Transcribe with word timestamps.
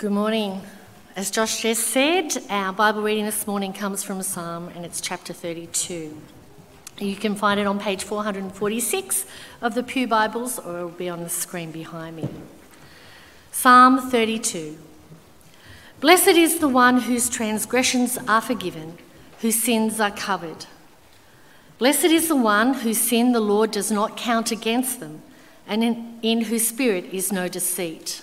Good 0.00 0.12
morning. 0.12 0.62
As 1.14 1.30
Josh 1.30 1.60
just 1.60 1.88
said, 1.88 2.34
our 2.48 2.72
Bible 2.72 3.02
reading 3.02 3.26
this 3.26 3.46
morning 3.46 3.74
comes 3.74 4.02
from 4.02 4.22
Psalm 4.22 4.70
and 4.74 4.82
it's 4.82 4.98
chapter 4.98 5.34
32. 5.34 6.16
You 6.98 7.16
can 7.16 7.34
find 7.34 7.60
it 7.60 7.66
on 7.66 7.78
page 7.78 8.04
446 8.04 9.26
of 9.60 9.74
the 9.74 9.82
Pew 9.82 10.08
Bibles 10.08 10.58
or 10.58 10.78
it 10.78 10.82
will 10.84 10.88
be 10.88 11.10
on 11.10 11.22
the 11.22 11.28
screen 11.28 11.70
behind 11.70 12.16
me. 12.16 12.26
Psalm 13.52 14.10
32. 14.10 14.78
Blessed 16.00 16.28
is 16.28 16.60
the 16.60 16.68
one 16.68 17.02
whose 17.02 17.28
transgressions 17.28 18.16
are 18.26 18.40
forgiven, 18.40 18.96
whose 19.42 19.62
sins 19.62 20.00
are 20.00 20.10
covered. 20.10 20.64
Blessed 21.76 22.04
is 22.04 22.26
the 22.26 22.36
one 22.36 22.72
whose 22.72 22.96
sin 22.96 23.32
the 23.32 23.40
Lord 23.40 23.70
does 23.70 23.90
not 23.90 24.16
count 24.16 24.50
against 24.50 24.98
them, 24.98 25.20
and 25.66 25.84
in, 25.84 26.18
in 26.22 26.40
whose 26.44 26.66
spirit 26.66 27.04
is 27.12 27.30
no 27.30 27.48
deceit. 27.48 28.22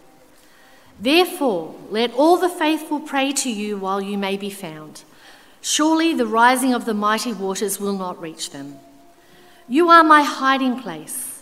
Therefore, 1.01 1.73
let 1.89 2.13
all 2.13 2.37
the 2.37 2.47
faithful 2.47 2.99
pray 2.99 3.31
to 3.33 3.51
you 3.51 3.75
while 3.75 3.99
you 3.99 4.19
may 4.19 4.37
be 4.37 4.51
found. 4.51 5.03
Surely 5.59 6.13
the 6.13 6.27
rising 6.27 6.75
of 6.75 6.85
the 6.85 6.93
mighty 6.93 7.33
waters 7.33 7.79
will 7.79 7.97
not 7.97 8.21
reach 8.21 8.51
them. 8.51 8.77
You 9.67 9.89
are 9.89 10.03
my 10.03 10.21
hiding 10.21 10.79
place. 10.79 11.41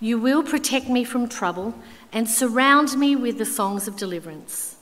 You 0.00 0.18
will 0.18 0.42
protect 0.42 0.88
me 0.88 1.04
from 1.04 1.28
trouble 1.28 1.74
and 2.12 2.28
surround 2.28 2.96
me 2.98 3.14
with 3.14 3.36
the 3.36 3.44
songs 3.44 3.86
of 3.86 3.98
deliverance. 3.98 4.76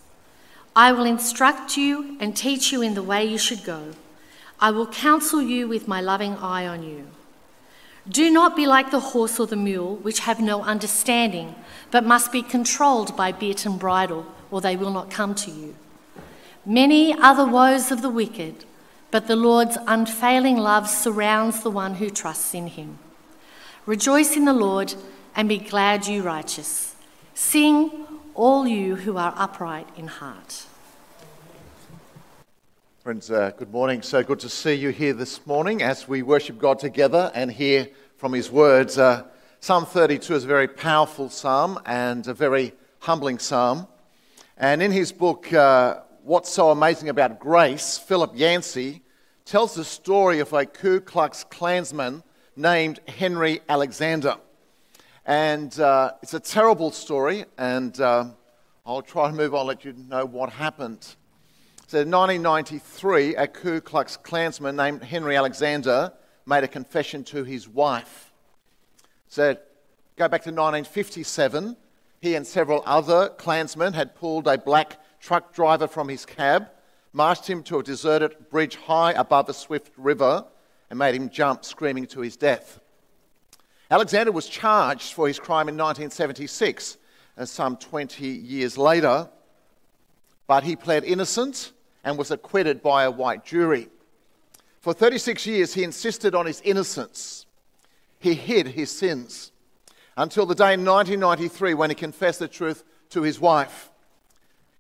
I 0.77 0.93
will 0.93 1.05
instruct 1.05 1.77
you 1.77 2.17
and 2.21 2.37
teach 2.37 2.71
you 2.71 2.81
in 2.81 2.95
the 2.95 3.03
way 3.03 3.25
you 3.25 3.39
should 3.39 3.65
go. 3.65 3.93
I 4.61 4.71
will 4.71 4.87
counsel 4.87 5.43
you 5.43 5.67
with 5.67 5.89
my 5.89 6.01
loving 6.01 6.37
eye 6.37 6.67
on 6.69 6.85
you. 6.85 7.09
Do 8.09 8.31
not 8.31 8.57
be 8.57 8.67
like 8.67 8.91
the 8.91 9.01
horse 9.01 9.39
or 9.39 9.47
the 9.47 9.57
mule, 9.57 9.97
which 9.97 10.21
have 10.21 10.41
no 10.41 10.63
understanding, 10.63 11.55
but 11.91 12.05
must 12.05 12.33
be 12.33 12.43
controlled 12.43 13.17
by 13.17 13.33
bit 13.33 13.65
and 13.65 13.79
bridle, 13.79 14.27
or 14.51 14.61
they 14.61 14.77
will 14.77 14.91
not 14.91 15.11
come 15.11 15.35
to 15.37 15.51
you. 15.51 15.75
Many 16.67 17.15
are 17.15 17.35
the 17.35 17.47
woes 17.47 17.91
of 17.91 18.03
the 18.03 18.11
wicked 18.11 18.65
but 19.13 19.27
the 19.27 19.37
Lord's 19.37 19.77
unfailing 19.87 20.57
love 20.57 20.89
surrounds 20.89 21.61
the 21.61 21.71
one 21.71 21.97
who 21.97 22.09
trusts 22.09 22.55
in 22.55 22.67
him. 22.67 22.99
Rejoice 23.85 24.37
in 24.37 24.47
the 24.47 24.55
Lord 24.55 24.95
and 25.37 25.49
be 25.49 25.59
glad, 25.59 26.07
you 26.07 26.23
righteous. 26.23 26.97
Sing, 27.35 27.91
all 28.35 28.67
you 28.67 28.97
who 28.97 29.19
are 29.19 29.35
upright 29.37 29.87
in 29.99 30.07
heart. 30.07 30.65
Friends, 33.03 33.33
uh, 33.33 33.51
good 33.57 33.73
morning. 33.73 34.01
So 34.01 34.23
good 34.23 34.39
to 34.39 34.49
see 34.49 34.75
you 34.75 34.91
here 34.91 35.13
this 35.13 35.45
morning 35.45 35.83
as 35.83 36.07
we 36.07 36.23
worship 36.23 36.61
God 36.61 36.79
together 36.79 37.33
and 37.35 37.51
hear 37.51 37.89
from 38.17 38.33
His 38.33 38.49
words. 38.49 38.97
Uh, 38.97 39.25
psalm 39.59 39.87
32 39.87 40.33
is 40.37 40.45
a 40.45 40.47
very 40.47 40.69
powerful 40.69 41.29
psalm 41.29 41.81
and 41.85 42.25
a 42.29 42.33
very 42.33 42.73
humbling 43.01 43.41
psalm. 43.41 43.89
And 44.57 44.81
in 44.81 44.93
his 44.93 45.11
book, 45.11 45.53
uh, 45.53 46.03
What's 46.23 46.49
So 46.51 46.71
Amazing 46.71 47.09
About 47.09 47.41
Grace, 47.41 47.99
Philip 47.99 48.35
Yancey 48.37 49.03
tells 49.45 49.75
the 49.75 49.85
story 49.85 50.39
of 50.39 50.53
a 50.53 50.65
Ku 50.65 51.01
Klux 51.01 51.43
Klansman 51.43 52.23
named 52.55 53.01
Henry 53.09 53.63
Alexander. 53.69 54.37
And 55.27 55.77
uh, 55.81 56.13
it's 56.23 56.35
a 56.35 56.41
terrible 56.41 56.93
story, 56.93 57.47
and 57.59 58.01
uh, 58.01 58.27
I'll 58.87 59.03
try 59.03 59.29
to 59.29 59.37
move 59.37 59.57
on, 59.57 59.67
let 59.67 59.85
you 59.85 59.93
know 59.93 60.25
what 60.25 60.51
happened. 60.51 61.17
In 61.95 62.11
1993, 62.11 63.37
a 63.37 63.47
Ku 63.47 63.81
Klux 63.81 64.17
Klansman 64.17 64.77
named 64.77 65.03
Henry 65.03 65.37
Alexander 65.37 66.13
made 66.47 66.65
a 66.65 66.69
confession 66.69 67.23
to 67.25 67.45
his 67.45 67.69
wife. 67.69 68.33
So 69.29 69.55
go 70.17 70.29
back 70.29 70.43
to 70.43 70.51
1957, 70.51 71.77
he 72.21 72.35
and 72.35 72.47
several 72.47 72.83
other 72.87 73.29
Klansmen 73.31 73.93
had 73.93 74.15
pulled 74.15 74.49
a 74.49 74.57
black 74.57 74.99
truck 75.21 75.53
driver 75.53 75.87
from 75.87 76.09
his 76.09 76.25
cab 76.25 76.69
marched 77.13 77.49
him 77.49 77.63
to 77.63 77.79
a 77.79 77.83
deserted 77.83 78.49
bridge 78.51 78.77
high 78.77 79.13
above 79.13 79.49
a 79.49 79.55
swift 79.55 79.93
river, 79.97 80.47
and 80.91 80.99
made 80.99 81.15
him 81.15 81.29
jump, 81.29 81.65
screaming 81.65 82.07
to 82.07 82.21
his 82.21 82.37
death. 82.37 82.81
Alexander 83.91 84.33
was 84.33 84.49
charged 84.49 85.13
for 85.13 85.29
his 85.29 85.39
crime 85.39 85.69
in 85.69 85.77
1976, 85.77 86.97
and 87.37 87.49
some 87.49 87.77
20 87.77 88.27
years 88.27 88.77
later, 88.77 89.29
but 90.47 90.65
he 90.65 90.77
pled 90.77 91.05
innocent 91.05 91.73
and 92.05 92.19
was 92.19 92.31
acquitted 92.31 92.83
by 92.83 93.05
a 93.05 93.11
white 93.11 93.45
jury. 93.45 93.89
For 94.81 94.93
36 94.93 95.47
years, 95.47 95.75
he 95.75 95.85
insisted 95.85 96.35
on 96.35 96.47
his 96.47 96.61
innocence. 96.63 97.47
He 98.19 98.35
hid 98.35 98.69
his 98.69 98.91
sins 98.91 99.53
until 100.17 100.47
the 100.47 100.55
day 100.55 100.75
in 100.75 100.85
1993 100.85 101.75
when 101.75 101.91
he 101.91 101.95
confessed 101.95 102.41
the 102.41 102.49
truth 102.49 102.85
to 103.11 103.23
his 103.23 103.41
wife. 103.41 103.91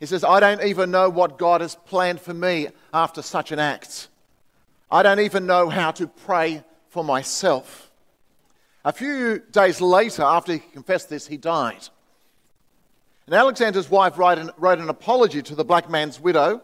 He 0.00 0.06
says, 0.06 0.24
I 0.24 0.40
don't 0.40 0.62
even 0.62 0.90
know 0.90 1.08
what 1.08 1.38
God 1.38 1.60
has 1.60 1.76
planned 1.76 2.20
for 2.20 2.34
me 2.34 2.68
after 2.92 3.22
such 3.22 3.52
an 3.52 3.60
act. 3.60 4.08
I 4.90 5.02
don't 5.02 5.20
even 5.20 5.46
know 5.46 5.68
how 5.68 5.92
to 5.92 6.06
pray 6.06 6.64
for 6.88 7.04
myself. 7.04 7.90
A 8.84 8.92
few 8.92 9.38
days 9.52 9.80
later, 9.80 10.22
after 10.22 10.54
he 10.54 10.58
confessed 10.58 11.08
this, 11.08 11.28
he 11.28 11.36
died. 11.36 11.88
And 13.26 13.34
Alexander's 13.34 13.88
wife 13.88 14.18
wrote 14.18 14.38
an, 14.38 14.50
wrote 14.58 14.80
an 14.80 14.88
apology 14.88 15.40
to 15.42 15.54
the 15.54 15.64
black 15.64 15.88
man's 15.88 16.18
widow, 16.18 16.60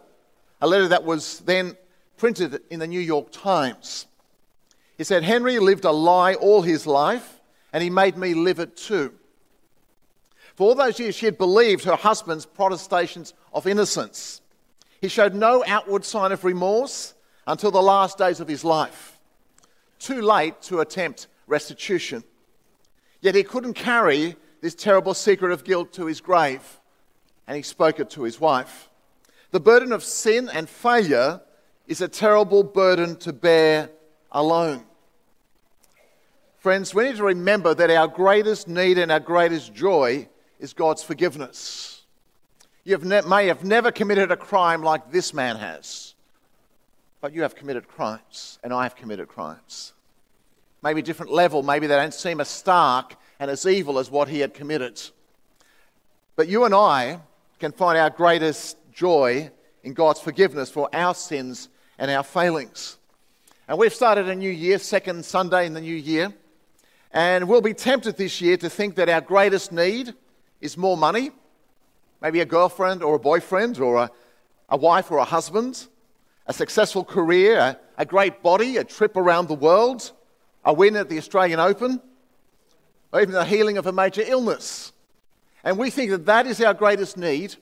a 0.61 0.67
letter 0.67 0.89
that 0.89 1.05
was 1.05 1.41
then 1.41 1.77
printed 2.17 2.61
in 2.71 2.81
the 2.81 2.87
New 2.87 3.01
York 3.01 3.31
Times. 3.31 4.07
He 4.97 5.05
said, 5.05 5.23
Henry 5.23 5.59
lived 5.59 5.85
a 5.85 5.93
lie 5.93 6.35
all 6.35 6.63
his 6.63 6.87
life, 6.87 7.41
and 7.73 7.83
he 7.83 7.91
made 7.91 8.17
me 8.17 8.35
live 8.35 8.59
it 8.59 8.77
too. 8.77 9.15
For 10.57 10.69
all 10.69 10.75
those 10.75 10.99
years, 10.99 11.15
she 11.15 11.27
had 11.27 11.39
believed 11.39 11.85
her 11.85 11.95
husband's 11.95 12.45
protestations 12.45 13.33
of 13.53 13.67
innocence. 13.69 14.41
He 15.01 15.07
showed 15.07 15.35
no 15.35 15.63
outward 15.67 16.05
sign 16.05 16.33
of 16.33 16.43
remorse 16.43 17.15
until 17.47 17.71
the 17.71 17.81
last 17.81 18.19
days 18.19 18.41
of 18.41 18.49
his 18.49 18.65
life. 18.65 19.21
Too 20.01 20.21
late 20.21 20.61
to 20.63 20.81
attempt 20.81 21.29
restitution. 21.47 22.25
Yet 23.21 23.37
he 23.37 23.45
couldn't 23.45 23.75
carry 23.75 24.35
this 24.61 24.75
terrible 24.75 25.15
secret 25.15 25.53
of 25.53 25.63
guilt 25.63 25.93
to 25.93 26.07
his 26.07 26.21
grave, 26.21 26.81
and 27.47 27.57
he 27.57 27.63
spoke 27.63 28.01
it 28.01 28.11
to 28.11 28.25
his 28.25 28.41
wife. 28.41 28.88
The 29.51 29.61
burden 29.61 29.93
of 29.93 30.05
sin 30.05 30.51
and 30.53 30.69
failure 30.69 31.41
is 31.87 32.03
a 32.03 32.09
terrible 32.09 32.63
burden 32.63 33.17
to 33.17 33.33
bear 33.33 33.91
alone. 34.31 34.85
Friends, 36.59 36.95
we 36.95 37.05
need 37.05 37.17
to 37.17 37.25
remember 37.25 37.73
that 37.73 37.89
our 37.89 38.09
greatest 38.09 38.69
need 38.69 38.99
and 38.99 39.11
our 39.11 39.21
greatest 39.21 39.73
joy 39.73 40.29
is 40.61 40.75
God's 40.75 41.03
forgiveness. 41.03 42.03
You 42.85 42.99
ne- 42.99 43.23
may 43.23 43.47
have 43.47 43.65
never 43.65 43.91
committed 43.91 44.31
a 44.31 44.37
crime 44.37 44.83
like 44.83 45.11
this 45.11 45.33
man 45.33 45.57
has, 45.57 46.15
but 47.21 47.33
you 47.33 47.43
have 47.43 47.55
committed 47.55 47.89
crimes, 47.89 48.59
and 48.63 48.73
I 48.73 48.83
have 48.83 48.97
committed 48.97 49.29
crimes. 49.29 49.95
Maybe 50.83 51.01
different 51.01 51.33
level, 51.33 51.63
maybe 51.63 51.87
they 51.87 51.97
don't 51.97 52.13
seem 52.13 52.41
as 52.41 52.49
stark 52.49 53.17
and 53.41 53.51
as 53.51 53.65
evil 53.65 53.99
as 53.99 54.11
what 54.11 54.29
he 54.29 54.41
had 54.41 54.53
committed. 54.53 55.01
But 56.37 56.49
you 56.49 56.65
and 56.65 56.75
I 56.75 57.21
can 57.59 57.73
find 57.73 57.97
our 57.99 58.11
greatest 58.11 58.77
joy 58.99 59.49
in 59.85 59.95
God's 59.95 60.19
forgiveness 60.19 60.71
for 60.71 60.89
our 60.93 61.15
sins 61.15 61.69
and 61.99 62.11
our 62.11 62.25
failings. 62.25 62.99
And 63.69 63.79
we've 63.79 63.95
started 63.95 64.29
a 64.29 64.35
new 64.35 64.51
year, 64.51 64.79
second 64.81 65.25
Sunday 65.25 65.67
in 65.67 65.75
the 65.75 65.81
new 65.81 65.95
year. 65.95 66.35
And 67.13 67.49
we'll 67.49 67.61
be 67.61 67.75
tempted 67.75 68.17
this 68.17 68.41
year 68.41 68.57
to 68.57 68.69
think 68.69 68.97
that 68.97 69.09
our 69.09 69.21
greatest 69.21 69.71
need 69.71 70.15
is 70.61 70.77
more 70.77 70.97
money, 70.97 71.31
maybe 72.21 72.41
a 72.41 72.45
girlfriend 72.45 73.05
or 73.05 73.15
a 73.15 73.19
boyfriend 73.21 73.79
or 73.79 73.99
a, 73.99 74.11
a 74.69 74.77
wife 74.77 75.13
or 75.13 75.19
a 75.19 75.25
husband, 75.25 75.87
a 76.49 76.53
successful 76.53 77.05
career, 77.05 77.57
a, 77.57 77.79
a 77.99 78.05
great 78.05 78.43
body, 78.43 78.79
a 78.79 78.85
trip 78.85 79.17
around 79.17 79.47
the 79.47 79.55
world, 79.55 80.11
a 80.65 80.73
win 80.73 80.97
at 80.97 81.09
the 81.09 81.19
Australian 81.19 81.61
Open, 81.61 82.01
or 83.13 83.21
even 83.21 83.33
the 83.33 83.45
healing 83.45 83.79
of 83.79 83.87
a 83.87 83.93
major 83.93 84.25
illness. 84.27 84.93
And 85.63 85.79
we 85.79 85.89
think 85.89 86.11
that 86.11 86.27
that 86.27 86.49
is 86.49 86.61
our 86.61 86.75
greatest 86.75 87.17
need, 87.17 87.55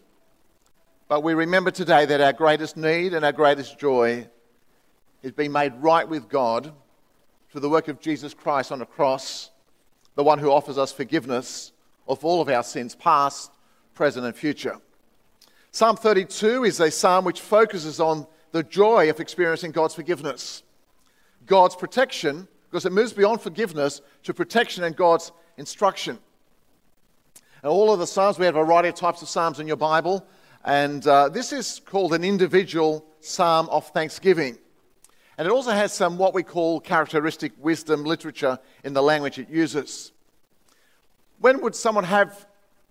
but 1.08 1.22
we 1.22 1.34
remember 1.34 1.70
today 1.70 2.04
that 2.04 2.20
our 2.20 2.32
greatest 2.32 2.76
need 2.76 3.14
and 3.14 3.24
our 3.24 3.32
greatest 3.32 3.78
joy 3.78 4.28
is 5.22 5.32
being 5.32 5.52
made 5.52 5.72
right 5.76 6.08
with 6.08 6.28
God 6.28 6.72
through 7.50 7.60
the 7.60 7.70
work 7.70 7.88
of 7.88 8.00
Jesus 8.00 8.34
Christ 8.34 8.72
on 8.72 8.80
the 8.80 8.86
cross, 8.86 9.50
the 10.16 10.24
one 10.24 10.38
who 10.38 10.50
offers 10.50 10.78
us 10.78 10.92
forgiveness 10.92 11.72
of 12.08 12.24
all 12.24 12.40
of 12.40 12.48
our 12.48 12.64
sins, 12.64 12.94
past, 12.96 13.52
present, 13.94 14.26
and 14.26 14.34
future. 14.34 14.78
Psalm 15.70 15.96
32 15.96 16.64
is 16.64 16.80
a 16.80 16.90
psalm 16.90 17.24
which 17.24 17.40
focuses 17.40 18.00
on 18.00 18.26
the 18.50 18.62
joy 18.64 19.08
of 19.08 19.20
experiencing 19.20 19.70
God's 19.70 19.94
forgiveness, 19.94 20.64
God's 21.46 21.76
protection, 21.76 22.48
because 22.68 22.84
it 22.84 22.92
moves 22.92 23.12
beyond 23.12 23.40
forgiveness 23.40 24.00
to 24.24 24.34
protection 24.34 24.82
and 24.82 24.96
God's 24.96 25.30
instruction. 25.56 26.18
And 27.62 27.70
all 27.70 27.92
of 27.92 27.98
the 27.98 28.06
Psalms, 28.06 28.38
we 28.38 28.46
have 28.46 28.56
a 28.56 28.64
variety 28.64 28.88
of 28.88 28.94
types 28.94 29.22
of 29.22 29.28
Psalms 29.28 29.60
in 29.60 29.66
your 29.66 29.76
Bible, 29.76 30.26
and 30.66 31.06
uh, 31.06 31.28
this 31.28 31.52
is 31.52 31.80
called 31.86 32.12
an 32.12 32.24
individual 32.24 33.06
Psalm 33.20 33.68
of 33.68 33.86
Thanksgiving. 33.90 34.58
And 35.38 35.46
it 35.46 35.52
also 35.52 35.70
has 35.70 35.92
some 35.92 36.18
what 36.18 36.34
we 36.34 36.42
call 36.42 36.80
characteristic 36.80 37.52
wisdom 37.58 38.04
literature 38.04 38.58
in 38.82 38.92
the 38.92 39.02
language 39.02 39.38
it 39.38 39.48
uses. 39.48 40.10
When 41.38 41.60
would 41.60 41.76
someone 41.76 42.04
have 42.04 42.46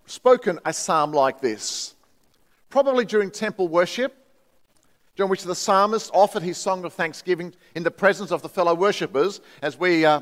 spoken 0.06 0.60
a 0.64 0.72
psalm 0.72 1.12
like 1.12 1.42
this? 1.42 1.96
Probably 2.70 3.04
during 3.04 3.30
temple 3.30 3.68
worship, 3.68 4.16
during 5.18 5.30
which 5.30 5.44
the 5.44 5.56
psalmist 5.56 6.12
offered 6.14 6.44
his 6.44 6.58
song 6.58 6.86
of 6.86 6.94
thanksgiving 6.94 7.54
in 7.76 7.84
the 7.84 7.92
presence 7.92 8.32
of 8.32 8.42
the 8.42 8.50
fellow 8.50 8.74
worshippers, 8.74 9.42
as 9.62 9.78
we 9.78 10.06
uh, 10.06 10.22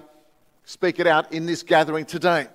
speak 0.63 0.99
it 0.99 1.05
out 1.05 1.31
in 1.31 1.45
this 1.45 1.61
gathering 1.61 2.05
today. 2.05 2.47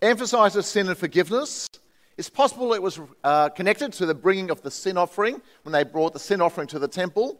Emphasizes 0.00 0.66
sin 0.66 0.88
and 0.88 0.98
forgiveness. 0.98 1.68
It's 2.16 2.28
possible 2.28 2.74
it 2.74 2.82
was 2.82 3.00
uh, 3.24 3.48
connected 3.50 3.92
to 3.94 4.06
the 4.06 4.14
bringing 4.14 4.50
of 4.50 4.62
the 4.62 4.70
sin 4.70 4.98
offering 4.98 5.40
when 5.62 5.72
they 5.72 5.84
brought 5.84 6.12
the 6.12 6.18
sin 6.18 6.40
offering 6.40 6.68
to 6.68 6.78
the 6.78 6.88
temple, 6.88 7.38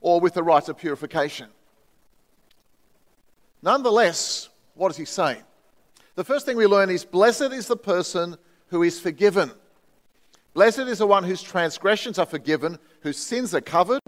or 0.00 0.20
with 0.20 0.34
the 0.34 0.42
rites 0.42 0.68
of 0.68 0.76
purification. 0.78 1.48
Nonetheless, 3.62 4.48
what 4.74 4.88
does 4.88 4.96
he 4.96 5.04
say? 5.04 5.38
The 6.14 6.24
first 6.24 6.44
thing 6.44 6.56
we 6.56 6.66
learn 6.66 6.90
is 6.90 7.04
Blessed 7.04 7.52
is 7.52 7.66
the 7.66 7.76
person 7.76 8.36
who 8.68 8.82
is 8.82 9.00
forgiven. 9.00 9.50
Blessed 10.54 10.80
is 10.80 10.98
the 10.98 11.06
one 11.06 11.24
whose 11.24 11.42
transgressions 11.42 12.18
are 12.18 12.26
forgiven, 12.26 12.78
whose 13.00 13.16
sins 13.16 13.54
are 13.54 13.60
covered. 13.60 14.00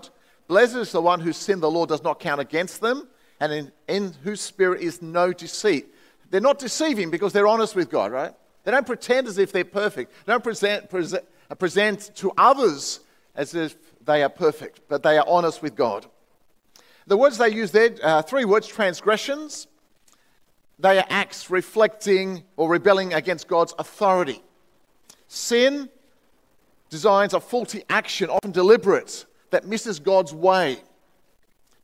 Blessed 0.46 0.76
is 0.76 0.92
the 0.92 1.00
one 1.00 1.20
whose 1.20 1.36
sin 1.36 1.60
the 1.60 1.70
Lord 1.70 1.88
does 1.88 2.02
not 2.02 2.20
count 2.20 2.40
against 2.40 2.80
them, 2.80 3.08
and 3.40 3.52
in, 3.52 3.72
in 3.88 4.14
whose 4.22 4.40
spirit 4.40 4.82
is 4.82 5.00
no 5.00 5.32
deceit. 5.32 5.86
They're 6.30 6.40
not 6.40 6.58
deceiving 6.58 7.10
because 7.10 7.32
they're 7.32 7.46
honest 7.46 7.74
with 7.74 7.90
God, 7.90 8.12
right? 8.12 8.32
They 8.64 8.72
don't 8.72 8.86
pretend 8.86 9.28
as 9.28 9.38
if 9.38 9.52
they're 9.52 9.64
perfect. 9.64 10.12
They 10.24 10.32
don't 10.32 10.42
present, 10.42 10.90
present, 10.90 11.24
present 11.58 12.10
to 12.16 12.32
others 12.36 13.00
as 13.34 13.54
if 13.54 13.76
they 14.04 14.22
are 14.22 14.28
perfect, 14.28 14.80
but 14.88 15.02
they 15.02 15.18
are 15.18 15.24
honest 15.28 15.62
with 15.62 15.74
God. 15.74 16.06
The 17.06 17.16
words 17.16 17.38
they 17.38 17.50
use 17.50 17.70
there, 17.70 17.94
uh, 18.02 18.22
three 18.22 18.44
words 18.44 18.66
transgressions. 18.66 19.66
They 20.78 20.98
are 20.98 21.06
acts 21.08 21.50
reflecting 21.50 22.44
or 22.56 22.68
rebelling 22.68 23.14
against 23.14 23.46
God's 23.46 23.74
authority. 23.78 24.42
Sin 25.28 25.88
designs 26.88 27.34
a 27.34 27.40
faulty 27.40 27.84
action, 27.90 28.30
often 28.30 28.52
deliberate, 28.52 29.26
that 29.50 29.66
misses 29.66 29.98
God's 29.98 30.32
way, 30.32 30.78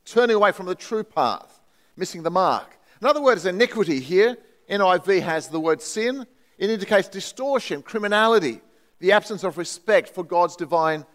turning 0.05 0.35
away 0.35 0.51
from 0.51 0.65
the 0.65 0.75
true 0.75 1.03
path, 1.03 1.59
missing 1.95 2.23
the 2.23 2.31
mark. 2.31 2.77
Another 2.99 3.21
word 3.21 3.37
is 3.37 3.45
iniquity 3.45 3.99
here. 3.99 4.37
NIV 4.69 5.21
has 5.21 5.47
the 5.47 5.59
word 5.59 5.81
sin. 5.81 6.25
It 6.61 6.69
indicates 6.69 7.07
distortion, 7.07 7.81
criminality, 7.81 8.61
the 8.99 9.13
absence 9.13 9.43
of 9.43 9.57
respect 9.57 10.09
for 10.09 10.23
God's 10.23 10.55
divine 10.55 11.07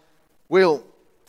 will, 0.49 0.85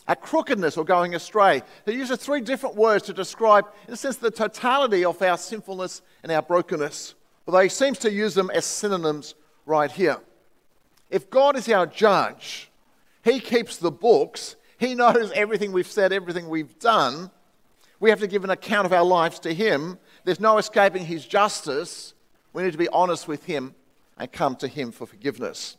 a 0.09 0.15
crookedness 0.17 0.75
or 0.75 0.83
going 0.83 1.15
astray. 1.15 1.63
He 1.85 1.93
uses 1.93 2.17
three 2.17 2.41
different 2.41 2.75
words 2.75 3.05
to 3.05 3.13
describe, 3.13 3.67
in 3.87 3.93
a 3.93 3.97
sense, 3.97 4.17
the 4.17 4.29
totality 4.29 5.05
of 5.05 5.21
our 5.21 5.37
sinfulness 5.37 6.01
and 6.21 6.33
our 6.33 6.41
brokenness. 6.41 7.15
Although 7.47 7.61
he 7.61 7.69
seems 7.69 7.97
to 7.99 8.11
use 8.11 8.33
them 8.33 8.51
as 8.53 8.65
synonyms 8.65 9.35
right 9.65 9.89
here. 9.89 10.17
If 11.09 11.29
God 11.29 11.55
is 11.55 11.69
our 11.69 11.87
judge, 11.87 12.69
He 13.23 13.39
keeps 13.39 13.77
the 13.77 13.89
books, 13.89 14.57
He 14.77 14.95
knows 14.95 15.31
everything 15.31 15.71
we've 15.71 15.87
said, 15.87 16.11
everything 16.11 16.49
we've 16.49 16.77
done. 16.77 17.31
We 18.01 18.09
have 18.09 18.19
to 18.19 18.27
give 18.27 18.43
an 18.43 18.49
account 18.49 18.85
of 18.85 18.91
our 18.91 19.05
lives 19.05 19.39
to 19.39 19.53
Him. 19.53 19.97
There's 20.25 20.41
no 20.41 20.57
escaping 20.57 21.05
His 21.05 21.25
justice. 21.25 22.13
We 22.51 22.63
need 22.63 22.73
to 22.73 22.77
be 22.77 22.89
honest 22.89 23.25
with 23.25 23.45
Him 23.45 23.75
and 24.19 24.31
come 24.31 24.55
to 24.57 24.67
Him 24.67 24.91
for 24.91 25.05
forgiveness. 25.07 25.77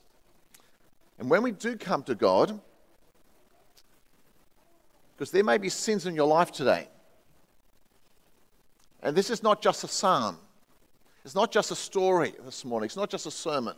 And 1.19 1.29
when 1.29 1.43
we 1.43 1.53
do 1.53 1.77
come 1.77 2.03
to 2.05 2.15
God, 2.15 2.59
because 5.15 5.31
there 5.31 5.45
may 5.45 5.59
be 5.59 5.69
sins 5.69 6.07
in 6.07 6.15
your 6.15 6.27
life 6.27 6.51
today, 6.51 6.89
and 9.03 9.15
this 9.15 9.31
is 9.31 9.43
not 9.43 9.61
just 9.61 9.85
a 9.85 9.89
psalm, 9.89 10.39
it's 11.25 11.35
not 11.35 11.53
just 11.53 11.71
a 11.71 11.77
story 11.77 12.33
this 12.45 12.65
morning, 12.65 12.87
it's 12.87 12.97
not 12.97 13.11
just 13.11 13.27
a 13.27 13.31
sermon. 13.31 13.77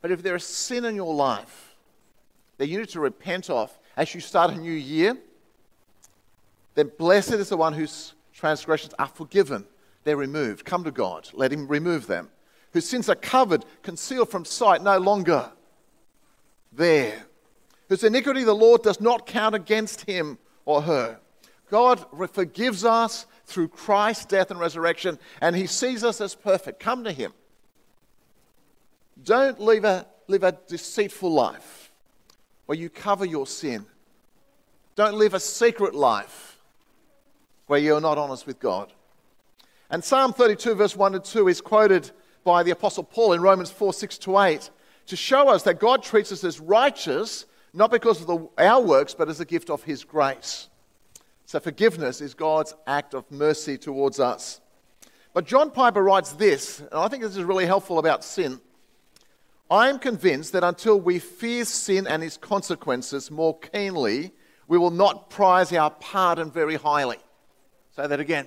But 0.00 0.10
if 0.10 0.22
there 0.22 0.36
is 0.36 0.44
sin 0.44 0.86
in 0.86 0.94
your 0.94 1.14
life 1.14 1.76
that 2.56 2.68
you 2.68 2.78
need 2.78 2.88
to 2.90 3.00
repent 3.00 3.50
of 3.50 3.76
as 3.96 4.14
you 4.14 4.20
start 4.20 4.52
a 4.52 4.56
new 4.56 4.72
year, 4.72 5.16
then 6.74 6.90
blessed 6.96 7.34
is 7.34 7.50
the 7.50 7.56
one 7.56 7.74
whose 7.74 8.14
transgressions 8.32 8.94
are 8.98 9.08
forgiven. 9.08 9.66
They're 10.04 10.16
removed. 10.16 10.64
Come 10.64 10.84
to 10.84 10.90
God. 10.90 11.28
Let 11.34 11.52
Him 11.52 11.68
remove 11.68 12.06
them. 12.06 12.30
Whose 12.72 12.88
sins 12.88 13.08
are 13.08 13.14
covered, 13.14 13.64
concealed 13.82 14.30
from 14.30 14.44
sight, 14.44 14.82
no 14.82 14.98
longer 14.98 15.50
there. 16.72 17.24
Whose 17.88 18.04
iniquity 18.04 18.44
the 18.44 18.54
Lord 18.54 18.82
does 18.82 19.00
not 19.00 19.26
count 19.26 19.54
against 19.54 20.02
him 20.02 20.38
or 20.64 20.82
her. 20.82 21.18
God 21.70 22.04
forgives 22.32 22.84
us 22.84 23.26
through 23.46 23.68
Christ's 23.68 24.26
death 24.26 24.50
and 24.50 24.60
resurrection, 24.60 25.18
and 25.40 25.56
He 25.56 25.66
sees 25.66 26.04
us 26.04 26.20
as 26.20 26.34
perfect. 26.34 26.80
Come 26.80 27.04
to 27.04 27.12
Him. 27.12 27.32
Don't 29.22 29.58
live 29.58 29.84
a, 29.84 30.06
live 30.26 30.44
a 30.44 30.52
deceitful 30.68 31.32
life 31.32 31.90
where 32.66 32.76
you 32.76 32.90
cover 32.90 33.24
your 33.24 33.46
sin. 33.46 33.86
Don't 34.94 35.14
live 35.14 35.32
a 35.32 35.40
secret 35.40 35.94
life 35.94 36.58
where 37.66 37.80
you're 37.80 38.00
not 38.00 38.18
honest 38.18 38.46
with 38.46 38.60
God. 38.60 38.92
And 39.90 40.04
Psalm 40.04 40.32
32, 40.34 40.74
verse 40.74 40.94
1 40.94 41.12
to 41.12 41.20
2, 41.20 41.48
is 41.48 41.60
quoted 41.60 42.10
by 42.48 42.62
the 42.62 42.70
Apostle 42.70 43.04
Paul 43.04 43.34
in 43.34 43.42
Romans 43.42 43.70
4 43.70 43.92
6 43.92 44.16
to 44.16 44.38
8 44.38 44.70
to 45.08 45.16
show 45.16 45.50
us 45.50 45.64
that 45.64 45.78
God 45.78 46.02
treats 46.02 46.32
us 46.32 46.44
as 46.44 46.58
righteous, 46.58 47.44
not 47.74 47.90
because 47.90 48.22
of 48.22 48.26
the, 48.26 48.48
our 48.56 48.80
works, 48.80 49.12
but 49.12 49.28
as 49.28 49.38
a 49.38 49.44
gift 49.44 49.68
of 49.68 49.82
His 49.82 50.02
grace. 50.02 50.70
So 51.44 51.60
forgiveness 51.60 52.22
is 52.22 52.32
God's 52.32 52.74
act 52.86 53.12
of 53.12 53.30
mercy 53.30 53.76
towards 53.76 54.18
us. 54.18 54.62
But 55.34 55.44
John 55.44 55.70
Piper 55.70 56.02
writes 56.02 56.32
this, 56.32 56.80
and 56.80 56.94
I 56.94 57.08
think 57.08 57.22
this 57.22 57.36
is 57.36 57.44
really 57.44 57.66
helpful 57.66 57.98
about 57.98 58.24
sin. 58.24 58.62
I 59.70 59.90
am 59.90 59.98
convinced 59.98 60.54
that 60.54 60.64
until 60.64 60.98
we 60.98 61.18
fear 61.18 61.66
sin 61.66 62.06
and 62.06 62.24
its 62.24 62.38
consequences 62.38 63.30
more 63.30 63.58
keenly, 63.58 64.32
we 64.66 64.78
will 64.78 64.90
not 64.90 65.28
prize 65.28 65.70
our 65.74 65.90
pardon 65.90 66.50
very 66.50 66.76
highly. 66.76 67.18
Say 67.94 68.06
that 68.06 68.20
again. 68.20 68.46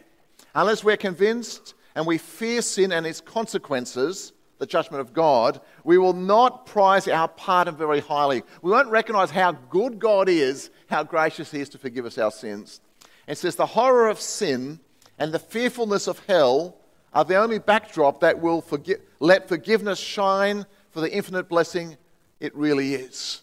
Unless 0.56 0.84
we're 0.84 0.98
convinced 0.98 1.76
and 1.96 2.06
we 2.06 2.18
fear 2.18 2.62
sin 2.62 2.92
and 2.92 3.06
its 3.06 3.22
consequences, 3.22 4.34
the 4.60 4.66
judgment 4.66 5.02
of 5.02 5.14
God, 5.14 5.60
we 5.84 5.98
will 5.98 6.14
not 6.14 6.66
prize 6.66 7.08
our 7.08 7.28
pardon 7.28 7.76
very 7.76 8.00
highly. 8.00 8.44
We 8.62 8.72
won't 8.72 8.90
recognize 8.90 9.32
how 9.32 9.54
good 9.54 10.00
God 10.00 10.30
is, 10.30 10.70
how 10.88 11.04
gracious 11.04 11.52
He 11.52 11.62
is 11.62 11.70
to 11.70 11.78
forgive 11.78 12.06
us 12.06 12.18
our 12.18 12.32
sins. 12.32 12.80
It 13.28 13.38
says 13.38 13.56
the 13.56 13.66
horror 13.66 14.08
of 14.08 14.20
sin 14.20 14.80
and 15.18 15.34
the 15.34 15.40
fearfulness 15.40 16.08
of 16.08 16.20
hell 16.28 16.78
are 17.14 17.26
the 17.26 17.36
only 17.36 17.60
backdrop 17.60 18.22
that 18.22 18.40
will 18.40 18.62
forgi- 18.62 19.02
let 19.20 19.48
forgiveness 19.48 20.00
shine 20.00 20.66
for 20.92 21.02
the 21.02 21.12
infinite 21.12 21.50
blessing 21.50 21.98
it 22.40 22.56
really 22.56 22.96
is. 22.96 23.42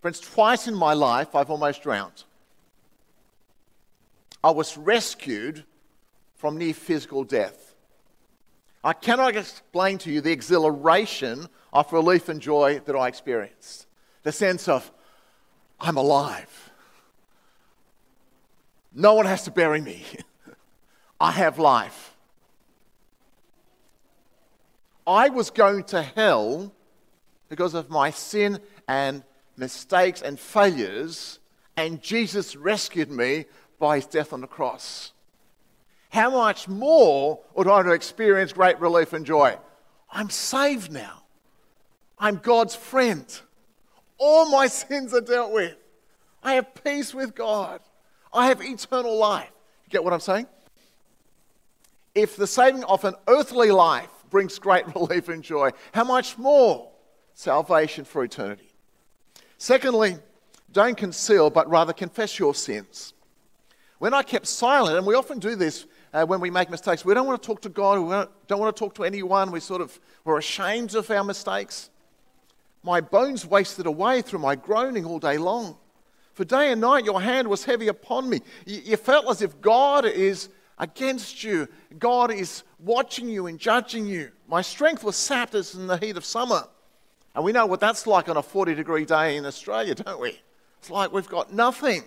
Friends, 0.00 0.20
twice 0.20 0.68
in 0.68 0.74
my 0.74 0.94
life 0.94 1.34
I've 1.34 1.50
almost 1.50 1.82
drowned. 1.82 2.24
I 4.42 4.50
was 4.50 4.76
rescued 4.76 5.64
from 6.38 6.56
near 6.56 6.72
physical 6.72 7.24
death. 7.24 7.74
I 8.82 8.92
cannot 8.92 9.36
explain 9.36 9.98
to 9.98 10.10
you 10.10 10.20
the 10.20 10.32
exhilaration 10.32 11.48
of 11.72 11.92
relief 11.92 12.28
and 12.28 12.40
joy 12.40 12.80
that 12.86 12.96
I 12.96 13.08
experienced. 13.08 13.86
The 14.22 14.32
sense 14.32 14.68
of, 14.68 14.90
I'm 15.80 15.96
alive. 15.96 16.70
No 18.94 19.14
one 19.14 19.26
has 19.26 19.42
to 19.44 19.50
bury 19.50 19.80
me. 19.80 20.04
I 21.20 21.32
have 21.32 21.58
life. 21.58 22.16
I 25.06 25.28
was 25.28 25.50
going 25.50 25.84
to 25.84 26.02
hell 26.02 26.72
because 27.48 27.74
of 27.74 27.90
my 27.90 28.10
sin 28.10 28.60
and 28.86 29.24
mistakes 29.56 30.22
and 30.22 30.38
failures, 30.38 31.40
and 31.76 32.00
Jesus 32.02 32.54
rescued 32.54 33.10
me 33.10 33.46
by 33.78 33.96
his 33.96 34.06
death 34.06 34.32
on 34.32 34.40
the 34.40 34.46
cross. 34.46 35.12
How 36.10 36.30
much 36.30 36.68
more 36.68 37.40
would 37.54 37.68
I 37.68 37.82
to 37.82 37.92
experience 37.92 38.52
great 38.52 38.80
relief 38.80 39.12
and 39.12 39.26
joy? 39.26 39.56
I'm 40.10 40.30
saved 40.30 40.90
now. 40.90 41.24
I'm 42.18 42.36
God's 42.36 42.74
friend. 42.74 43.26
All 44.16 44.50
my 44.50 44.66
sins 44.68 45.14
are 45.14 45.20
dealt 45.20 45.52
with. 45.52 45.76
I 46.42 46.54
have 46.54 46.82
peace 46.82 47.14
with 47.14 47.34
God. 47.34 47.80
I 48.32 48.48
have 48.48 48.62
eternal 48.62 49.16
life. 49.16 49.50
You 49.84 49.90
get 49.90 50.04
what 50.04 50.12
I'm 50.12 50.20
saying? 50.20 50.46
If 52.14 52.36
the 52.36 52.46
saving 52.46 52.84
of 52.84 53.04
an 53.04 53.14
earthly 53.28 53.70
life 53.70 54.10
brings 54.30 54.58
great 54.58 54.86
relief 54.94 55.28
and 55.28 55.42
joy. 55.42 55.70
How 55.92 56.04
much 56.04 56.38
more 56.38 56.90
salvation 57.34 58.04
for 58.04 58.24
eternity? 58.24 58.70
Secondly, 59.58 60.16
Don't 60.70 60.96
conceal, 60.96 61.50
but 61.50 61.68
rather 61.68 61.92
confess 61.92 62.38
your 62.38 62.54
sins. 62.54 63.14
When 63.98 64.14
I 64.14 64.22
kept 64.22 64.46
silent, 64.46 64.98
and 64.98 65.06
we 65.06 65.14
often 65.14 65.38
do 65.38 65.56
this 65.56 65.86
uh, 66.12 66.24
when 66.24 66.40
we 66.40 66.50
make 66.50 66.70
mistakes, 66.70 67.04
we 67.04 67.14
don't 67.14 67.26
want 67.26 67.42
to 67.42 67.46
talk 67.46 67.60
to 67.62 67.68
God, 67.68 67.98
we 68.00 68.10
don't 68.46 68.60
want 68.60 68.74
to 68.74 68.78
talk 68.78 68.94
to 68.96 69.04
anyone, 69.04 69.50
we 69.50 69.60
sort 69.60 69.80
of, 69.80 69.98
we're 70.24 70.38
ashamed 70.38 70.94
of 70.94 71.10
our 71.10 71.24
mistakes. 71.24 71.90
My 72.82 73.00
bones 73.00 73.44
wasted 73.44 73.86
away 73.86 74.22
through 74.22 74.38
my 74.40 74.54
groaning 74.54 75.04
all 75.04 75.18
day 75.18 75.38
long. 75.38 75.76
For 76.34 76.44
day 76.44 76.70
and 76.70 76.80
night 76.80 77.04
your 77.04 77.20
hand 77.20 77.48
was 77.48 77.64
heavy 77.64 77.88
upon 77.88 78.30
me. 78.30 78.40
You, 78.64 78.80
you 78.84 78.96
felt 78.96 79.28
as 79.28 79.42
if 79.42 79.60
God 79.60 80.06
is 80.06 80.48
against 80.78 81.42
you, 81.42 81.68
God 81.98 82.30
is 82.30 82.62
watching 82.78 83.28
you 83.28 83.46
and 83.46 83.58
judging 83.58 84.06
you. 84.06 84.30
My 84.46 84.62
strength 84.62 85.02
was 85.02 85.16
sapped 85.16 85.54
as 85.54 85.74
in 85.74 85.88
the 85.88 85.96
heat 85.96 86.16
of 86.16 86.24
summer. 86.24 86.62
And 87.34 87.44
we 87.44 87.52
know 87.52 87.66
what 87.66 87.80
that's 87.80 88.06
like 88.06 88.28
on 88.28 88.36
a 88.36 88.42
40 88.42 88.74
degree 88.74 89.04
day 89.04 89.36
in 89.36 89.46
Australia, 89.46 89.94
don't 89.94 90.20
we? 90.20 90.40
It's 90.78 90.90
like 90.90 91.12
we've 91.12 91.28
got 91.28 91.52
nothing. 91.52 92.04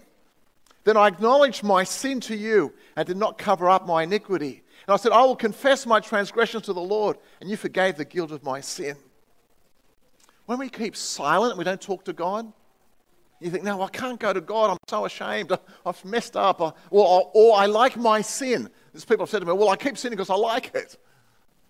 Then 0.84 0.98
I 0.98 1.08
acknowledged 1.08 1.64
my 1.64 1.84
sin 1.84 2.20
to 2.22 2.36
you 2.36 2.74
and 2.96 3.08
did 3.08 3.18
not 3.18 3.38
cover 3.38 3.70
up 3.70 3.86
my 3.86 4.04
iniquity. 4.04 4.64
And 4.88 4.94
I 4.94 4.98
said, 4.98 5.12
I 5.12 5.22
will 5.24 5.36
confess 5.36 5.86
my 5.86 6.00
transgressions 6.00 6.64
to 6.64 6.74
the 6.74 6.82
Lord, 6.82 7.18
and 7.40 7.50
you 7.50 7.58
forgave 7.58 7.98
the 7.98 8.06
guilt 8.06 8.32
of 8.32 8.44
my 8.44 8.62
sin. 8.62 8.96
When 10.48 10.58
we 10.58 10.70
keep 10.70 10.96
silent 10.96 11.52
and 11.52 11.60
we 11.60 11.64
don't 11.64 11.80
talk 11.80 12.04
to 12.06 12.14
God, 12.14 12.52
you 13.40 13.50
think, 13.50 13.64
no, 13.64 13.82
I 13.82 13.90
can't 13.90 14.20
go 14.20 14.34
to 14.34 14.42
God. 14.42 14.72
I'm 14.72 14.78
so 14.88 15.06
ashamed. 15.06 15.52
I've 15.86 16.06
messed 16.06 16.36
up. 16.36 16.62
Or, 16.62 16.74
or, 16.90 17.32
or 17.34 17.58
I 17.58 17.66
like 17.66 17.98
my 17.98 18.22
sin. 18.22 18.70
There's 18.94 19.04
people 19.04 19.26
have 19.26 19.32
said 19.32 19.40
to 19.40 19.46
me, 19.46 19.54
well, 19.54 19.70
I 19.70 19.76
keep 19.76 19.98
sinning 19.98 20.16
because 20.16 20.30
I 20.30 20.36
like 20.36 20.76
it. 20.76 20.98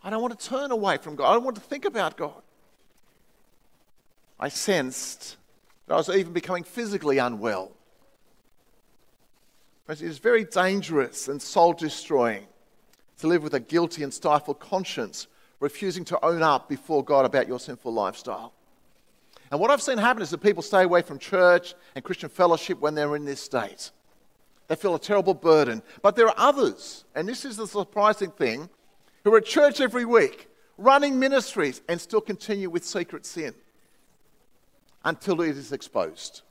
I 0.04 0.10
don't 0.10 0.22
want 0.22 0.38
to 0.38 0.50
turn 0.50 0.72
away 0.72 0.98
from 0.98 1.16
God. 1.16 1.30
I 1.30 1.34
don't 1.34 1.44
want 1.44 1.56
to 1.56 1.62
think 1.62 1.86
about 1.86 2.18
God. 2.18 2.42
I 4.40 4.50
sensed 4.50 5.38
that 5.88 5.94
I 5.94 5.98
was 5.98 6.10
even 6.10 6.34
becoming 6.34 6.64
physically 6.64 7.20
unwell. 7.20 7.72
It 9.90 10.02
is 10.02 10.20
very 10.20 10.46
dangerous 10.46 11.28
and 11.28 11.42
soul 11.42 11.74
destroying 11.74 12.48
to 13.20 13.28
live 13.28 13.44
with 13.44 13.54
a 13.54 13.60
guilty 13.60 14.04
and 14.04 14.14
stifled 14.14 14.60
conscience, 14.60 15.28
refusing 15.60 16.06
to 16.06 16.26
own 16.26 16.42
up 16.42 16.70
before 16.70 17.04
God 17.04 17.26
about 17.26 17.48
your 17.48 17.60
sinful 17.60 17.94
lifestyle. 17.94 18.54
And 19.52 19.60
what 19.60 19.70
I've 19.70 19.82
seen 19.82 19.98
happen 19.98 20.24
is 20.24 20.30
that 20.30 20.38
people 20.40 20.64
stay 20.64 20.84
away 20.84 21.02
from 21.02 21.20
church 21.20 21.76
and 21.94 22.04
Christian 22.04 22.30
fellowship 22.30 22.80
when 22.80 22.96
they're 22.96 23.16
in 23.16 23.26
this 23.26 23.42
state. 23.42 23.92
They 24.68 24.76
feel 24.78 24.96
a 24.96 25.00
terrible 25.00 25.34
burden. 25.34 25.84
But 26.02 26.16
there 26.16 26.28
are 26.28 26.36
others, 26.38 27.04
and 27.14 27.28
this 27.28 27.44
is 27.44 27.58
the 27.58 27.68
surprising 27.68 28.32
thing, 28.32 28.70
who 29.26 29.34
are 29.34 29.40
at 29.40 29.46
church 29.46 29.82
every 29.82 30.06
week, 30.06 30.48
running 30.78 31.20
ministries, 31.20 31.82
and 31.90 32.00
still 32.00 32.22
continue 32.22 32.70
with 32.70 32.86
secret 32.86 33.26
sin 33.26 33.54
until 35.04 35.42
it 35.42 35.58
is 35.58 35.74
exposed. 35.74 36.44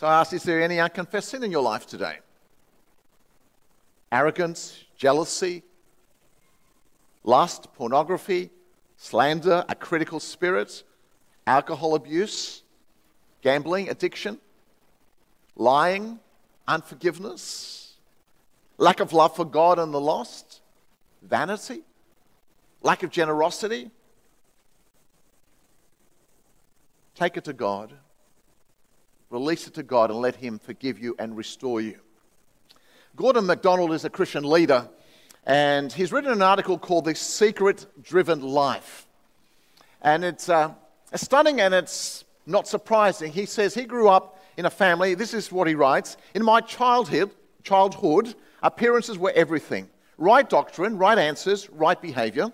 So 0.00 0.06
I 0.06 0.20
ask, 0.20 0.32
is 0.32 0.44
there 0.44 0.62
any 0.62 0.80
unconfessed 0.80 1.28
sin 1.28 1.44
in 1.44 1.50
your 1.50 1.62
life 1.62 1.86
today? 1.86 2.20
Arrogance, 4.10 4.82
jealousy, 4.96 5.62
lust, 7.22 7.68
pornography, 7.74 8.48
slander, 8.96 9.62
a 9.68 9.74
critical 9.74 10.18
spirit, 10.18 10.84
alcohol 11.46 11.94
abuse, 11.94 12.62
gambling, 13.42 13.90
addiction, 13.90 14.38
lying, 15.54 16.18
unforgiveness, 16.66 17.96
lack 18.78 19.00
of 19.00 19.12
love 19.12 19.36
for 19.36 19.44
God 19.44 19.78
and 19.78 19.92
the 19.92 20.00
lost, 20.00 20.62
vanity, 21.20 21.82
lack 22.80 23.02
of 23.02 23.10
generosity, 23.10 23.90
Take 27.14 27.36
it 27.36 27.44
to 27.44 27.52
God, 27.52 27.92
release 29.30 29.66
it 29.66 29.74
to 29.74 29.82
God, 29.82 30.10
and 30.10 30.20
let 30.20 30.36
Him 30.36 30.58
forgive 30.58 30.98
you 30.98 31.16
and 31.18 31.36
restore 31.36 31.80
you. 31.80 31.98
Gordon 33.16 33.46
MacDonald 33.46 33.92
is 33.92 34.04
a 34.04 34.10
Christian 34.10 34.44
leader, 34.44 34.88
and 35.46 35.92
he's 35.92 36.12
written 36.12 36.32
an 36.32 36.42
article 36.42 36.78
called 36.78 37.06
The 37.06 37.14
Secret 37.14 37.86
Driven 38.02 38.42
Life. 38.42 39.06
And 40.02 40.24
it's, 40.24 40.48
uh, 40.48 40.74
it's 41.12 41.22
stunning 41.22 41.60
and 41.60 41.74
it's 41.74 42.24
not 42.46 42.68
surprising. 42.68 43.32
He 43.32 43.46
says 43.46 43.74
he 43.74 43.84
grew 43.84 44.08
up 44.08 44.40
in 44.56 44.66
a 44.66 44.70
family, 44.70 45.14
this 45.14 45.34
is 45.34 45.50
what 45.50 45.66
he 45.66 45.74
writes 45.74 46.16
In 46.34 46.44
my 46.44 46.60
childhood, 46.60 47.30
childhood 47.62 48.34
appearances 48.62 49.18
were 49.18 49.32
everything 49.34 49.88
right 50.18 50.48
doctrine, 50.48 50.98
right 50.98 51.18
answers, 51.18 51.68
right 51.70 52.00
behavior. 52.00 52.52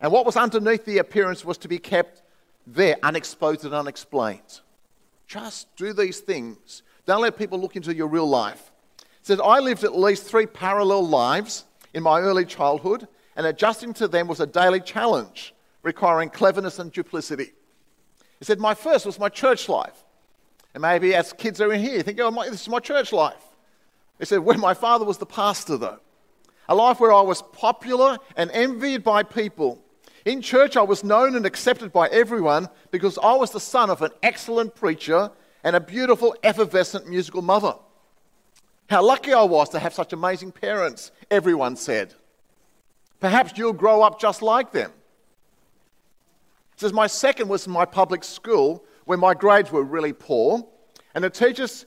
And 0.00 0.12
what 0.12 0.24
was 0.24 0.36
underneath 0.36 0.84
the 0.84 0.98
appearance 0.98 1.44
was 1.44 1.58
to 1.58 1.68
be 1.68 1.78
kept 1.78 2.22
there, 2.66 2.96
unexposed 3.02 3.64
and 3.64 3.74
unexplained. 3.74 4.60
Just 5.32 5.74
do 5.76 5.94
these 5.94 6.20
things. 6.20 6.82
Don't 7.06 7.22
let 7.22 7.38
people 7.38 7.58
look 7.58 7.74
into 7.74 7.94
your 7.94 8.06
real 8.06 8.28
life. 8.28 8.70
It 8.98 9.26
says, 9.26 9.40
I 9.42 9.60
lived 9.60 9.82
at 9.82 9.96
least 9.96 10.24
three 10.24 10.44
parallel 10.44 11.08
lives 11.08 11.64
in 11.94 12.02
my 12.02 12.20
early 12.20 12.44
childhood, 12.44 13.08
and 13.34 13.46
adjusting 13.46 13.94
to 13.94 14.08
them 14.08 14.28
was 14.28 14.40
a 14.40 14.46
daily 14.46 14.80
challenge, 14.80 15.54
requiring 15.82 16.28
cleverness 16.28 16.78
and 16.78 16.92
duplicity. 16.92 17.52
He 18.40 18.44
said, 18.44 18.60
My 18.60 18.74
first 18.74 19.06
was 19.06 19.18
my 19.18 19.30
church 19.30 19.70
life. 19.70 20.04
And 20.74 20.82
maybe 20.82 21.14
as 21.14 21.32
kids 21.32 21.62
are 21.62 21.72
in 21.72 21.80
here, 21.80 21.94
you 21.94 22.02
think, 22.02 22.20
oh, 22.20 22.30
my, 22.30 22.50
this 22.50 22.60
is 22.60 22.68
my 22.68 22.80
church 22.80 23.10
life. 23.10 23.42
He 24.18 24.26
said, 24.26 24.40
when 24.40 24.60
my 24.60 24.74
father 24.74 25.06
was 25.06 25.16
the 25.16 25.24
pastor, 25.24 25.78
though. 25.78 26.00
A 26.68 26.74
life 26.74 27.00
where 27.00 27.12
I 27.12 27.22
was 27.22 27.40
popular 27.40 28.18
and 28.36 28.50
envied 28.50 29.02
by 29.02 29.22
people 29.22 29.81
in 30.24 30.40
church, 30.40 30.76
I 30.76 30.82
was 30.82 31.02
known 31.02 31.34
and 31.34 31.44
accepted 31.44 31.92
by 31.92 32.08
everyone 32.08 32.68
because 32.90 33.18
I 33.18 33.34
was 33.34 33.50
the 33.50 33.60
son 33.60 33.90
of 33.90 34.02
an 34.02 34.10
excellent 34.22 34.74
preacher 34.74 35.30
and 35.64 35.74
a 35.74 35.80
beautiful, 35.80 36.34
effervescent 36.42 37.08
musical 37.08 37.42
mother. 37.42 37.74
How 38.88 39.02
lucky 39.02 39.32
I 39.32 39.42
was 39.42 39.68
to 39.70 39.78
have 39.78 39.94
such 39.94 40.12
amazing 40.12 40.52
parents, 40.52 41.12
everyone 41.30 41.76
said. 41.76 42.14
Perhaps 43.20 43.52
you'll 43.56 43.72
grow 43.72 44.02
up 44.02 44.20
just 44.20 44.42
like 44.42 44.72
them. 44.72 44.92
It 46.80 46.92
My 46.92 47.06
second 47.06 47.48
was 47.48 47.68
my 47.68 47.84
public 47.84 48.24
school 48.24 48.84
where 49.04 49.18
my 49.18 49.34
grades 49.34 49.70
were 49.70 49.84
really 49.84 50.12
poor, 50.12 50.66
and 51.14 51.22
the 51.22 51.30
teachers 51.30 51.86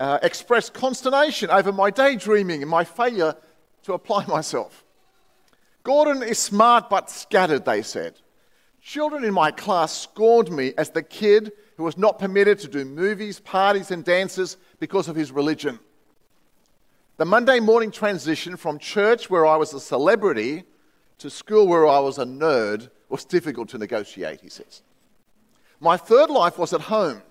uh, 0.00 0.18
expressed 0.22 0.72
consternation 0.72 1.50
over 1.50 1.72
my 1.72 1.90
daydreaming 1.90 2.62
and 2.62 2.70
my 2.70 2.84
failure 2.84 3.36
to 3.84 3.92
apply 3.92 4.26
myself. 4.28 4.84
Gordon 5.82 6.22
is 6.22 6.38
smart 6.38 6.88
but 6.88 7.10
scattered, 7.10 7.64
they 7.64 7.82
said. 7.82 8.20
Children 8.80 9.24
in 9.24 9.34
my 9.34 9.50
class 9.50 9.92
scorned 9.92 10.50
me 10.50 10.72
as 10.76 10.90
the 10.90 11.02
kid 11.02 11.52
who 11.76 11.84
was 11.84 11.96
not 11.96 12.18
permitted 12.18 12.58
to 12.60 12.68
do 12.68 12.84
movies, 12.84 13.40
parties, 13.40 13.90
and 13.90 14.04
dances 14.04 14.56
because 14.78 15.08
of 15.08 15.16
his 15.16 15.32
religion. 15.32 15.78
The 17.16 17.24
Monday 17.24 17.60
morning 17.60 17.90
transition 17.90 18.56
from 18.56 18.78
church, 18.78 19.30
where 19.30 19.46
I 19.46 19.56
was 19.56 19.72
a 19.74 19.80
celebrity, 19.80 20.64
to 21.18 21.30
school, 21.30 21.66
where 21.68 21.86
I 21.86 22.00
was 22.00 22.18
a 22.18 22.24
nerd, 22.24 22.90
was 23.08 23.24
difficult 23.24 23.68
to 23.70 23.78
negotiate, 23.78 24.40
he 24.40 24.48
says. 24.48 24.82
My 25.78 25.96
third 25.96 26.30
life 26.30 26.58
was 26.58 26.72
at 26.72 26.80
home, 26.82 27.22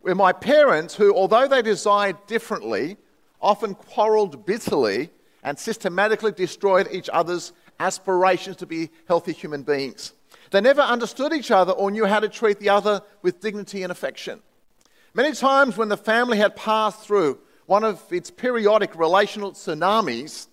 where 0.00 0.14
my 0.14 0.32
parents, 0.32 0.94
who, 0.94 1.14
although 1.14 1.46
they 1.46 1.62
desired 1.62 2.16
differently, 2.26 2.96
often 3.40 3.74
quarreled 3.74 4.46
bitterly 4.46 5.10
and 5.42 5.58
systematically 5.58 6.32
destroyed 6.32 6.88
each 6.92 7.10
other's 7.12 7.52
aspirations 7.80 8.56
to 8.56 8.66
be 8.66 8.90
healthy 9.08 9.32
human 9.32 9.62
beings. 9.62 10.12
They 10.50 10.60
never 10.60 10.82
understood 10.82 11.32
each 11.32 11.50
other 11.50 11.72
or 11.72 11.90
knew 11.90 12.04
how 12.04 12.20
to 12.20 12.28
treat 12.28 12.58
the 12.58 12.68
other 12.68 13.02
with 13.22 13.40
dignity 13.40 13.82
and 13.82 13.90
affection. 13.90 14.40
Many 15.14 15.32
times, 15.32 15.76
when 15.76 15.88
the 15.88 15.96
family 15.96 16.38
had 16.38 16.56
passed 16.56 17.00
through 17.00 17.38
one 17.66 17.84
of 17.84 18.02
its 18.12 18.30
periodic 18.30 18.94
relational 18.96 19.52
tsunamis, 19.52 20.46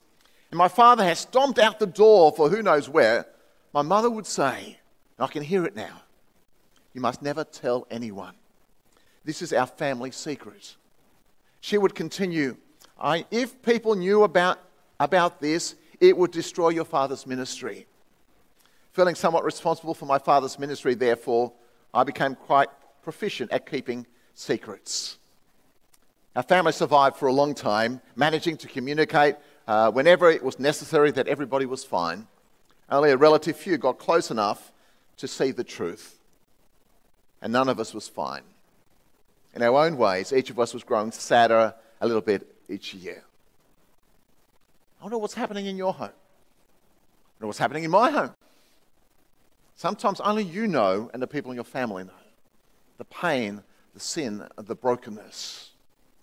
and 0.51 0.57
my 0.57 0.67
father 0.67 1.03
had 1.03 1.17
stomped 1.17 1.59
out 1.59 1.79
the 1.79 1.87
door 1.87 2.31
for 2.31 2.49
who 2.49 2.61
knows 2.61 2.89
where, 2.89 3.25
my 3.73 3.81
mother 3.81 4.09
would 4.09 4.25
say, 4.25 4.79
I 5.19 5.27
can 5.27 5.43
hear 5.43 5.65
it 5.65 5.75
now, 5.75 6.01
you 6.93 7.01
must 7.01 7.21
never 7.21 7.43
tell 7.43 7.85
anyone. 7.91 8.35
This 9.25 9.41
is 9.41 9.53
our 9.53 9.67
family 9.67 10.11
secret. 10.11 10.75
She 11.61 11.77
would 11.77 11.93
continue, 11.93 12.57
if 13.31 13.61
people 13.61 13.95
knew 13.95 14.23
about 14.23 14.59
about 14.99 15.39
this, 15.39 15.75
it 15.99 16.15
would 16.17 16.31
destroy 16.31 16.69
your 16.69 16.85
father's 16.85 17.25
ministry. 17.25 17.85
Feeling 18.91 19.15
somewhat 19.15 19.43
responsible 19.43 19.93
for 19.93 20.05
my 20.05 20.17
father's 20.17 20.57
ministry, 20.59 20.93
therefore, 20.93 21.53
I 21.93 22.03
became 22.03 22.35
quite 22.35 22.69
proficient 23.03 23.51
at 23.51 23.69
keeping 23.69 24.05
secrets. 24.33 25.17
Our 26.35 26.43
family 26.43 26.71
survived 26.71 27.17
for 27.17 27.27
a 27.27 27.33
long 27.33 27.53
time, 27.53 28.01
managing 28.15 28.57
to 28.57 28.67
communicate 28.67 29.35
uh, 29.67 29.91
whenever 29.91 30.29
it 30.29 30.43
was 30.43 30.59
necessary 30.59 31.11
that 31.11 31.27
everybody 31.27 31.65
was 31.65 31.83
fine. 31.83 32.27
Only 32.89 33.11
a 33.11 33.17
relative 33.17 33.55
few 33.55 33.77
got 33.77 33.99
close 33.99 34.31
enough 34.31 34.71
to 35.17 35.27
see 35.27 35.51
the 35.51 35.63
truth, 35.63 36.17
and 37.41 37.53
none 37.53 37.69
of 37.69 37.79
us 37.79 37.93
was 37.93 38.07
fine. 38.07 38.43
In 39.53 39.61
our 39.61 39.85
own 39.85 39.97
ways, 39.97 40.31
each 40.31 40.49
of 40.49 40.59
us 40.59 40.73
was 40.73 40.83
growing 40.83 41.11
sadder 41.11 41.73
a 41.99 42.07
little 42.07 42.21
bit 42.21 42.47
each 42.69 42.93
year. 42.93 43.23
I 44.99 45.03
wonder 45.03 45.17
what's 45.17 45.33
happening 45.33 45.65
in 45.65 45.77
your 45.77 45.93
home. 45.93 46.09
I 46.09 47.39
wonder 47.39 47.47
what's 47.47 47.59
happening 47.59 47.83
in 47.83 47.91
my 47.91 48.11
home. 48.11 48.33
Sometimes 49.75 50.19
only 50.19 50.43
you 50.43 50.67
know 50.67 51.09
and 51.13 51.21
the 51.21 51.27
people 51.27 51.51
in 51.51 51.55
your 51.55 51.63
family 51.63 52.03
know. 52.03 52.11
the 52.97 53.05
pain, 53.05 53.63
the 53.93 53.99
sin, 53.99 54.45
the 54.57 54.75
brokenness. 54.75 55.69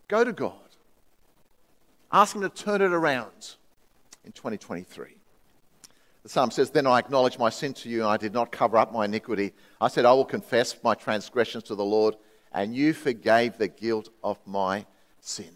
Go 0.08 0.24
to 0.24 0.32
God. 0.32 0.52
Ask 2.12 2.34
Him 2.34 2.42
to 2.42 2.50
turn 2.50 2.82
it 2.82 2.92
around 2.92 3.54
in 4.26 4.32
2023. 4.32 5.16
The 6.22 6.28
psalm 6.28 6.50
says, 6.50 6.70
Then 6.70 6.86
I 6.86 6.98
acknowledged 6.98 7.38
my 7.38 7.48
sin 7.48 7.72
to 7.74 7.88
you, 7.88 8.00
and 8.00 8.08
I 8.08 8.18
did 8.18 8.34
not 8.34 8.52
cover 8.52 8.76
up 8.76 8.92
my 8.92 9.06
iniquity. 9.06 9.54
I 9.80 9.88
said, 9.88 10.04
I 10.04 10.12
will 10.12 10.24
confess 10.24 10.76
my 10.82 10.94
transgressions 10.94 11.64
to 11.64 11.74
the 11.74 11.84
Lord, 11.84 12.16
and 12.52 12.74
you 12.74 12.92
forgave 12.92 13.56
the 13.56 13.68
guilt 13.68 14.10
of 14.22 14.38
my 14.46 14.84
sin. 15.20 15.50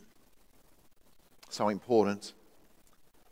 So 1.50 1.68
important. 1.68 2.32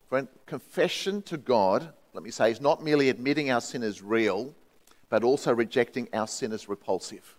Friend, 0.08 0.26
confession 0.46 1.22
to 1.22 1.36
God, 1.36 1.92
let 2.14 2.22
me 2.22 2.30
say, 2.30 2.50
is 2.50 2.60
not 2.60 2.82
merely 2.82 3.10
admitting 3.10 3.50
our 3.50 3.60
sin 3.60 3.82
is 3.82 4.02
real, 4.02 4.54
but 5.10 5.22
also 5.22 5.54
rejecting 5.54 6.08
our 6.12 6.26
sin 6.26 6.52
as 6.52 6.68
repulsive. 6.68 7.36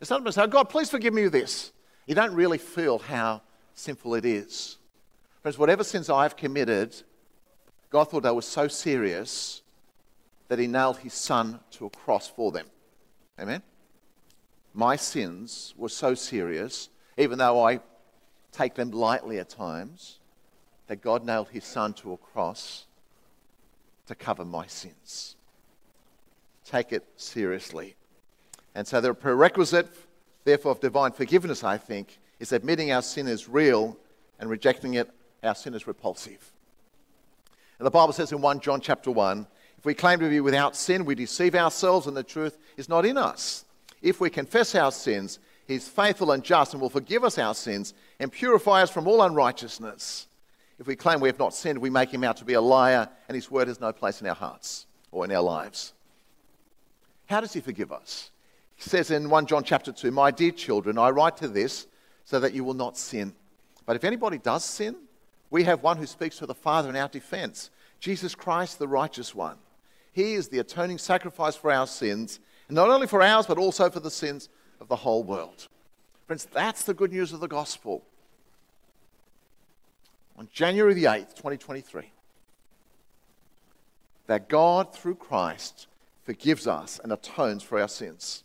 It's 0.00 0.10
not 0.10 0.24
to 0.24 0.32
say, 0.32 0.46
God, 0.46 0.64
please 0.70 0.90
forgive 0.90 1.12
me 1.12 1.28
this. 1.28 1.72
You 2.06 2.14
don't 2.14 2.34
really 2.34 2.58
feel 2.58 2.98
how 2.98 3.42
sinful 3.74 4.14
it 4.14 4.24
is. 4.24 4.78
Friends, 5.42 5.58
whatever 5.58 5.84
sins 5.84 6.08
I've 6.08 6.36
committed, 6.36 6.94
God 7.90 8.04
thought 8.04 8.22
they 8.22 8.30
were 8.30 8.42
so 8.42 8.68
serious 8.68 9.62
that 10.48 10.58
he 10.58 10.66
nailed 10.66 10.98
his 10.98 11.12
son 11.12 11.60
to 11.72 11.86
a 11.86 11.90
cross 11.90 12.28
for 12.28 12.52
them. 12.52 12.66
Amen? 13.38 13.62
My 14.72 14.96
sins 14.96 15.74
were 15.76 15.88
so 15.88 16.14
serious, 16.14 16.88
even 17.18 17.38
though 17.38 17.62
I 17.62 17.80
take 18.52 18.74
them 18.74 18.90
lightly 18.90 19.38
at 19.38 19.48
times, 19.48 20.19
that 20.90 21.02
God 21.02 21.24
nailed 21.24 21.50
his 21.50 21.62
son 21.62 21.92
to 21.92 22.14
a 22.14 22.16
cross 22.16 22.86
to 24.08 24.14
cover 24.16 24.44
my 24.44 24.66
sins. 24.66 25.36
Take 26.64 26.92
it 26.92 27.06
seriously. 27.14 27.94
And 28.74 28.84
so, 28.84 29.00
the 29.00 29.14
prerequisite, 29.14 29.86
therefore, 30.42 30.72
of 30.72 30.80
divine 30.80 31.12
forgiveness, 31.12 31.62
I 31.62 31.78
think, 31.78 32.18
is 32.40 32.50
admitting 32.50 32.90
our 32.90 33.02
sin 33.02 33.28
is 33.28 33.48
real 33.48 33.96
and 34.40 34.50
rejecting 34.50 34.94
it, 34.94 35.08
our 35.44 35.54
sin 35.54 35.74
is 35.74 35.86
repulsive. 35.86 36.50
And 37.78 37.86
the 37.86 37.92
Bible 37.92 38.12
says 38.12 38.32
in 38.32 38.40
1 38.40 38.58
John 38.58 38.80
chapter 38.80 39.12
1 39.12 39.46
if 39.78 39.84
we 39.84 39.94
claim 39.94 40.18
to 40.18 40.28
be 40.28 40.40
without 40.40 40.74
sin, 40.74 41.04
we 41.04 41.14
deceive 41.14 41.54
ourselves 41.54 42.08
and 42.08 42.16
the 42.16 42.24
truth 42.24 42.58
is 42.76 42.88
not 42.88 43.06
in 43.06 43.16
us. 43.16 43.64
If 44.02 44.20
we 44.20 44.28
confess 44.28 44.74
our 44.74 44.90
sins, 44.90 45.38
he 45.68 45.76
is 45.76 45.86
faithful 45.86 46.32
and 46.32 46.42
just 46.42 46.72
and 46.72 46.82
will 46.82 46.90
forgive 46.90 47.22
us 47.22 47.38
our 47.38 47.54
sins 47.54 47.94
and 48.18 48.32
purify 48.32 48.82
us 48.82 48.90
from 48.90 49.06
all 49.06 49.22
unrighteousness. 49.22 50.26
If 50.80 50.86
we 50.86 50.96
claim 50.96 51.20
we 51.20 51.28
have 51.28 51.38
not 51.38 51.54
sinned, 51.54 51.78
we 51.78 51.90
make 51.90 52.10
him 52.10 52.24
out 52.24 52.38
to 52.38 52.44
be 52.46 52.54
a 52.54 52.60
liar 52.60 53.06
and 53.28 53.34
his 53.34 53.50
word 53.50 53.68
has 53.68 53.80
no 53.80 53.92
place 53.92 54.22
in 54.22 54.26
our 54.26 54.34
hearts 54.34 54.86
or 55.12 55.26
in 55.26 55.30
our 55.30 55.42
lives. 55.42 55.92
How 57.26 57.42
does 57.42 57.52
he 57.52 57.60
forgive 57.60 57.92
us? 57.92 58.30
He 58.76 58.88
says 58.88 59.10
in 59.10 59.28
1 59.28 59.44
John 59.44 59.62
chapter 59.62 59.92
2, 59.92 60.10
My 60.10 60.30
dear 60.30 60.52
children, 60.52 60.96
I 60.96 61.10
write 61.10 61.36
to 61.36 61.48
this 61.48 61.86
so 62.24 62.40
that 62.40 62.54
you 62.54 62.64
will 62.64 62.74
not 62.74 62.96
sin. 62.96 63.34
But 63.84 63.94
if 63.94 64.04
anybody 64.04 64.38
does 64.38 64.64
sin, 64.64 64.96
we 65.50 65.64
have 65.64 65.82
one 65.82 65.98
who 65.98 66.06
speaks 66.06 66.38
to 66.38 66.46
the 66.46 66.54
Father 66.54 66.88
in 66.88 66.96
our 66.96 67.08
defense 67.08 67.70
Jesus 68.00 68.34
Christ, 68.34 68.78
the 68.78 68.88
righteous 68.88 69.34
one. 69.34 69.58
He 70.14 70.32
is 70.32 70.48
the 70.48 70.60
atoning 70.60 70.96
sacrifice 70.96 71.56
for 71.56 71.70
our 71.70 71.86
sins, 71.86 72.40
and 72.68 72.74
not 72.74 72.88
only 72.88 73.06
for 73.06 73.20
ours, 73.22 73.46
but 73.46 73.58
also 73.58 73.90
for 73.90 74.00
the 74.00 74.10
sins 74.10 74.48
of 74.80 74.88
the 74.88 74.96
whole 74.96 75.22
world. 75.22 75.68
Friends, 76.26 76.46
that's 76.50 76.84
the 76.84 76.94
good 76.94 77.12
news 77.12 77.34
of 77.34 77.40
the 77.40 77.48
gospel. 77.48 78.02
On 80.40 80.48
January 80.54 80.94
the 80.94 81.04
8th, 81.04 81.34
2023, 81.34 82.10
that 84.26 84.48
God, 84.48 84.94
through 84.94 85.16
Christ, 85.16 85.86
forgives 86.22 86.66
us 86.66 86.98
and 87.04 87.12
atones 87.12 87.62
for 87.62 87.78
our 87.78 87.88
sins. 87.88 88.42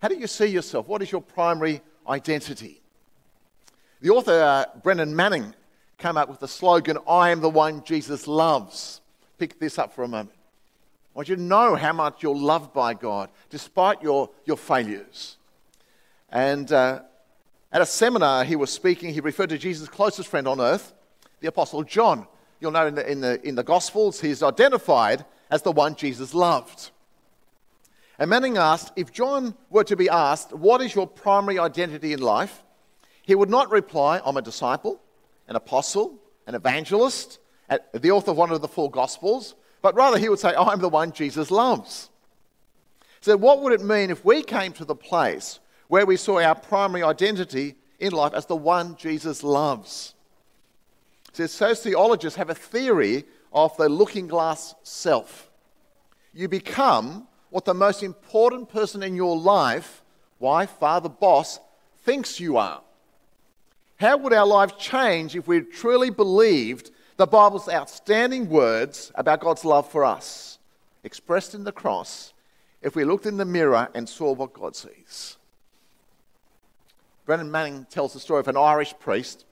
How 0.00 0.08
do 0.08 0.16
you 0.16 0.26
see 0.26 0.46
yourself? 0.46 0.88
What 0.88 1.02
is 1.02 1.12
your 1.12 1.20
primary 1.20 1.82
identity? 2.08 2.80
The 4.00 4.08
author, 4.08 4.40
uh, 4.40 4.64
Brennan 4.82 5.14
Manning, 5.14 5.54
came 5.98 6.16
up 6.16 6.30
with 6.30 6.40
the 6.40 6.48
slogan, 6.48 6.96
I 7.06 7.28
am 7.28 7.42
the 7.42 7.50
one 7.50 7.84
Jesus 7.84 8.26
loves. 8.26 9.02
Pick 9.36 9.60
this 9.60 9.78
up 9.78 9.92
for 9.92 10.02
a 10.02 10.08
moment. 10.08 10.32
I 11.14 11.18
want 11.18 11.28
you 11.28 11.36
to 11.36 11.42
know 11.42 11.74
how 11.74 11.92
much 11.92 12.22
you're 12.22 12.34
loved 12.34 12.72
by 12.72 12.94
God, 12.94 13.28
despite 13.50 14.00
your, 14.00 14.30
your 14.46 14.56
failures. 14.56 15.36
And 16.30 16.72
uh, 16.72 17.02
at 17.72 17.82
a 17.82 17.86
seminar 17.86 18.44
he 18.44 18.56
was 18.56 18.70
speaking, 18.70 19.12
he 19.12 19.20
referred 19.20 19.50
to 19.50 19.58
Jesus' 19.58 19.88
closest 19.88 20.28
friend 20.28 20.46
on 20.46 20.60
earth, 20.60 20.92
the 21.40 21.48
Apostle 21.48 21.82
John. 21.82 22.26
You'll 22.60 22.70
know 22.70 22.86
in 22.86 22.94
the, 22.94 23.10
in 23.10 23.20
the, 23.20 23.46
in 23.46 23.54
the 23.54 23.64
Gospels, 23.64 24.20
he's 24.20 24.42
identified 24.42 25.24
as 25.50 25.62
the 25.62 25.72
one 25.72 25.94
Jesus 25.94 26.32
loved. 26.34 26.90
And 28.18 28.30
Manning 28.30 28.56
asked, 28.56 28.92
if 28.96 29.12
John 29.12 29.54
were 29.68 29.84
to 29.84 29.96
be 29.96 30.08
asked, 30.08 30.52
What 30.52 30.80
is 30.80 30.94
your 30.94 31.06
primary 31.06 31.58
identity 31.58 32.12
in 32.12 32.20
life? 32.20 32.62
He 33.22 33.34
would 33.34 33.50
not 33.50 33.70
reply, 33.70 34.20
I'm 34.24 34.36
a 34.36 34.42
disciple, 34.42 35.00
an 35.48 35.56
apostle, 35.56 36.18
an 36.46 36.54
evangelist, 36.54 37.38
the 37.92 38.10
author 38.10 38.30
of 38.30 38.36
one 38.36 38.52
of 38.52 38.62
the 38.62 38.68
four 38.68 38.90
Gospels, 38.90 39.54
but 39.82 39.94
rather 39.94 40.18
he 40.18 40.28
would 40.28 40.38
say, 40.38 40.54
I'm 40.56 40.80
the 40.80 40.88
one 40.88 41.12
Jesus 41.12 41.50
loves. 41.50 42.08
So, 43.20 43.36
what 43.36 43.60
would 43.62 43.72
it 43.72 43.82
mean 43.82 44.10
if 44.10 44.24
we 44.24 44.42
came 44.42 44.72
to 44.74 44.84
the 44.84 44.94
place 44.94 45.58
where 45.88 46.06
we 46.06 46.16
saw 46.16 46.40
our 46.40 46.54
primary 46.54 47.02
identity 47.02 47.76
in 47.98 48.12
life 48.12 48.34
as 48.34 48.46
the 48.46 48.56
one 48.56 48.96
Jesus 48.96 49.42
loves? 49.42 50.14
So, 51.32 51.46
sociologists 51.46 52.36
have 52.36 52.50
a 52.50 52.54
theory 52.54 53.24
of 53.52 53.76
the 53.76 53.88
looking 53.88 54.26
glass 54.26 54.74
self. 54.82 55.50
You 56.32 56.48
become 56.48 57.26
what 57.50 57.64
the 57.64 57.74
most 57.74 58.02
important 58.02 58.68
person 58.68 59.02
in 59.02 59.16
your 59.16 59.36
life, 59.36 60.02
wife, 60.38 60.70
father, 60.78 61.08
boss, 61.08 61.60
thinks 62.04 62.40
you 62.40 62.56
are. 62.56 62.82
How 63.96 64.16
would 64.18 64.32
our 64.32 64.46
lives 64.46 64.74
change 64.78 65.36
if 65.36 65.48
we 65.48 65.60
truly 65.60 66.10
believed 66.10 66.90
the 67.16 67.26
Bible's 67.26 67.68
outstanding 67.68 68.48
words 68.48 69.10
about 69.14 69.40
God's 69.40 69.64
love 69.64 69.90
for 69.90 70.04
us, 70.04 70.58
expressed 71.02 71.54
in 71.54 71.64
the 71.64 71.72
cross, 71.72 72.34
if 72.82 72.94
we 72.94 73.04
looked 73.04 73.26
in 73.26 73.38
the 73.38 73.44
mirror 73.44 73.88
and 73.94 74.08
saw 74.08 74.32
what 74.32 74.52
God 74.52 74.76
sees? 74.76 75.35
Brennan 77.26 77.50
Manning 77.50 77.86
tells 77.90 78.12
the 78.12 78.20
story 78.20 78.40
of 78.40 78.48
an 78.48 78.56
Irish 78.56 78.94
priest 78.98 79.44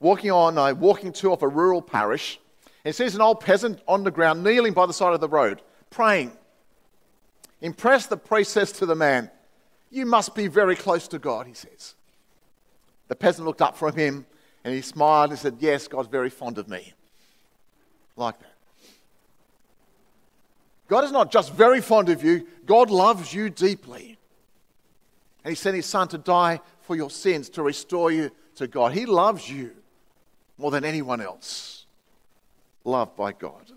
walking 0.00 0.30
on 0.30 0.58
a 0.58 0.74
walking 0.74 1.12
tour 1.12 1.32
of 1.32 1.42
a 1.42 1.48
rural 1.48 1.80
parish. 1.80 2.38
And 2.84 2.94
he 2.94 2.96
sees 2.96 3.14
an 3.14 3.22
old 3.22 3.40
peasant 3.40 3.80
on 3.88 4.04
the 4.04 4.10
ground 4.10 4.44
kneeling 4.44 4.74
by 4.74 4.86
the 4.86 4.92
side 4.92 5.14
of 5.14 5.20
the 5.20 5.28
road, 5.28 5.62
praying. 5.90 6.32
Impressed, 7.62 8.10
the 8.10 8.16
priest 8.16 8.52
says 8.52 8.72
to 8.72 8.86
the 8.86 8.94
man, 8.94 9.30
You 9.90 10.04
must 10.04 10.34
be 10.34 10.46
very 10.46 10.76
close 10.76 11.08
to 11.08 11.18
God, 11.18 11.46
he 11.46 11.54
says. 11.54 11.94
The 13.08 13.14
peasant 13.14 13.46
looked 13.46 13.62
up 13.62 13.76
from 13.76 13.94
him 13.94 14.26
and 14.64 14.74
he 14.74 14.82
smiled 14.82 15.30
and 15.30 15.38
said, 15.38 15.56
Yes, 15.60 15.88
God's 15.88 16.08
very 16.08 16.30
fond 16.30 16.58
of 16.58 16.68
me. 16.68 16.92
Like 18.16 18.38
that. 18.40 18.52
God 20.88 21.04
is 21.04 21.12
not 21.12 21.32
just 21.32 21.52
very 21.54 21.80
fond 21.80 22.10
of 22.10 22.22
you, 22.22 22.46
God 22.66 22.90
loves 22.90 23.32
you 23.32 23.48
deeply. 23.48 24.18
And 25.44 25.50
He 25.50 25.54
sent 25.54 25.76
His 25.76 25.86
Son 25.86 26.08
to 26.08 26.18
die 26.18 26.60
for 26.80 26.96
your 26.96 27.10
sins, 27.10 27.48
to 27.50 27.62
restore 27.62 28.10
you 28.10 28.30
to 28.56 28.66
God. 28.66 28.92
He 28.92 29.06
loves 29.06 29.50
you 29.50 29.72
more 30.58 30.70
than 30.70 30.84
anyone 30.84 31.20
else. 31.20 31.86
Loved 32.84 33.16
by 33.16 33.32
God. 33.32 33.70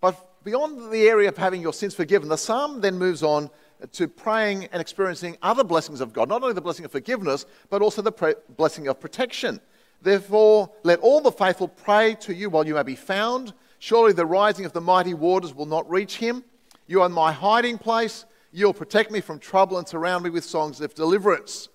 But 0.00 0.44
beyond 0.44 0.92
the 0.92 1.08
area 1.08 1.28
of 1.28 1.36
having 1.36 1.60
your 1.60 1.72
sins 1.72 1.94
forgiven, 1.94 2.28
the 2.28 2.38
psalm 2.38 2.80
then 2.80 2.98
moves 2.98 3.22
on 3.22 3.50
to 3.92 4.08
praying 4.08 4.66
and 4.66 4.80
experiencing 4.80 5.36
other 5.42 5.64
blessings 5.64 6.00
of 6.00 6.12
God, 6.12 6.28
not 6.28 6.42
only 6.42 6.54
the 6.54 6.60
blessing 6.60 6.84
of 6.84 6.92
forgiveness, 6.92 7.46
but 7.70 7.82
also 7.82 8.02
the 8.02 8.12
pre- 8.12 8.34
blessing 8.56 8.88
of 8.88 9.00
protection. 9.00 9.60
Therefore, 10.02 10.70
let 10.84 11.00
all 11.00 11.20
the 11.20 11.32
faithful 11.32 11.68
pray 11.68 12.14
to 12.20 12.34
you 12.34 12.50
while 12.50 12.66
you 12.66 12.74
may 12.74 12.82
be 12.82 12.96
found. 12.96 13.52
Surely 13.78 14.12
the 14.12 14.26
rising 14.26 14.64
of 14.64 14.72
the 14.72 14.80
mighty 14.80 15.14
waters 15.14 15.54
will 15.54 15.66
not 15.66 15.88
reach 15.90 16.16
him. 16.16 16.44
You 16.86 17.02
are 17.02 17.08
my 17.08 17.32
hiding 17.32 17.78
place. 17.78 18.24
You'll 18.52 18.74
protect 18.74 19.10
me 19.10 19.20
from 19.20 19.38
trouble 19.38 19.78
and 19.78 19.86
surround 19.86 20.24
me 20.24 20.30
with 20.30 20.44
songs 20.44 20.80
of 20.80 20.94
deliverance. 20.94 21.68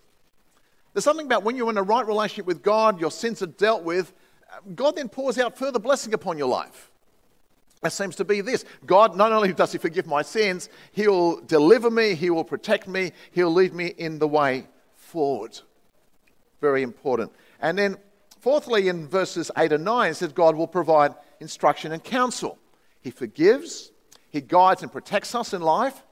There's 0.94 1.04
something 1.04 1.26
about 1.26 1.44
when 1.44 1.56
you're 1.56 1.70
in 1.70 1.78
a 1.78 1.84
right 1.84 2.06
relationship 2.06 2.46
with 2.46 2.62
God, 2.62 3.00
your 3.00 3.12
sins 3.12 3.42
are 3.42 3.48
dealt 3.48 3.84
with, 3.84 4.14
God 4.76 4.96
then 4.96 5.10
pours 5.10 5.38
out 5.38 5.58
further 5.58 5.80
blessing 5.80 6.14
upon 6.14 6.38
your 6.38 6.48
life. 6.48 6.92
That 7.82 7.92
seems 7.92 8.16
to 8.18 8.26
be 8.26 8.42
this 8.42 8.64
God, 8.86 9.16
not 9.16 9.32
only 9.32 9.54
does 9.54 9.72
He 9.72 9.78
forgive 9.78 10.08
my 10.08 10.22
sins, 10.22 10.70
He'll 10.94 11.42
deliver 11.42 11.92
me, 11.92 12.16
He 12.16 12.30
will 12.30 12.46
protect 12.46 12.88
me, 12.88 13.12
He'll 13.32 13.54
lead 13.54 13.74
me 13.74 13.88
in 13.88 14.20
the 14.20 14.28
way 14.28 14.68
forward. 14.96 15.60
Very 16.62 16.82
important. 16.82 17.32
And 17.60 17.78
then, 17.78 17.98
fourthly, 18.40 18.88
in 18.88 19.08
verses 19.08 19.52
8 19.58 19.74
and 19.74 19.84
9, 19.84 20.12
it 20.12 20.14
says 20.16 20.32
God 20.32 20.56
will 20.56 20.68
provide 20.68 21.14
instruction 21.40 21.92
and 21.92 22.02
counsel. 22.02 22.58
He 23.02 23.12
forgives, 23.12 23.92
He 24.30 24.40
guides 24.40 24.82
and 24.82 24.92
protects 24.92 25.36
us 25.36 25.54
in 25.54 25.62
life, 25.62 26.04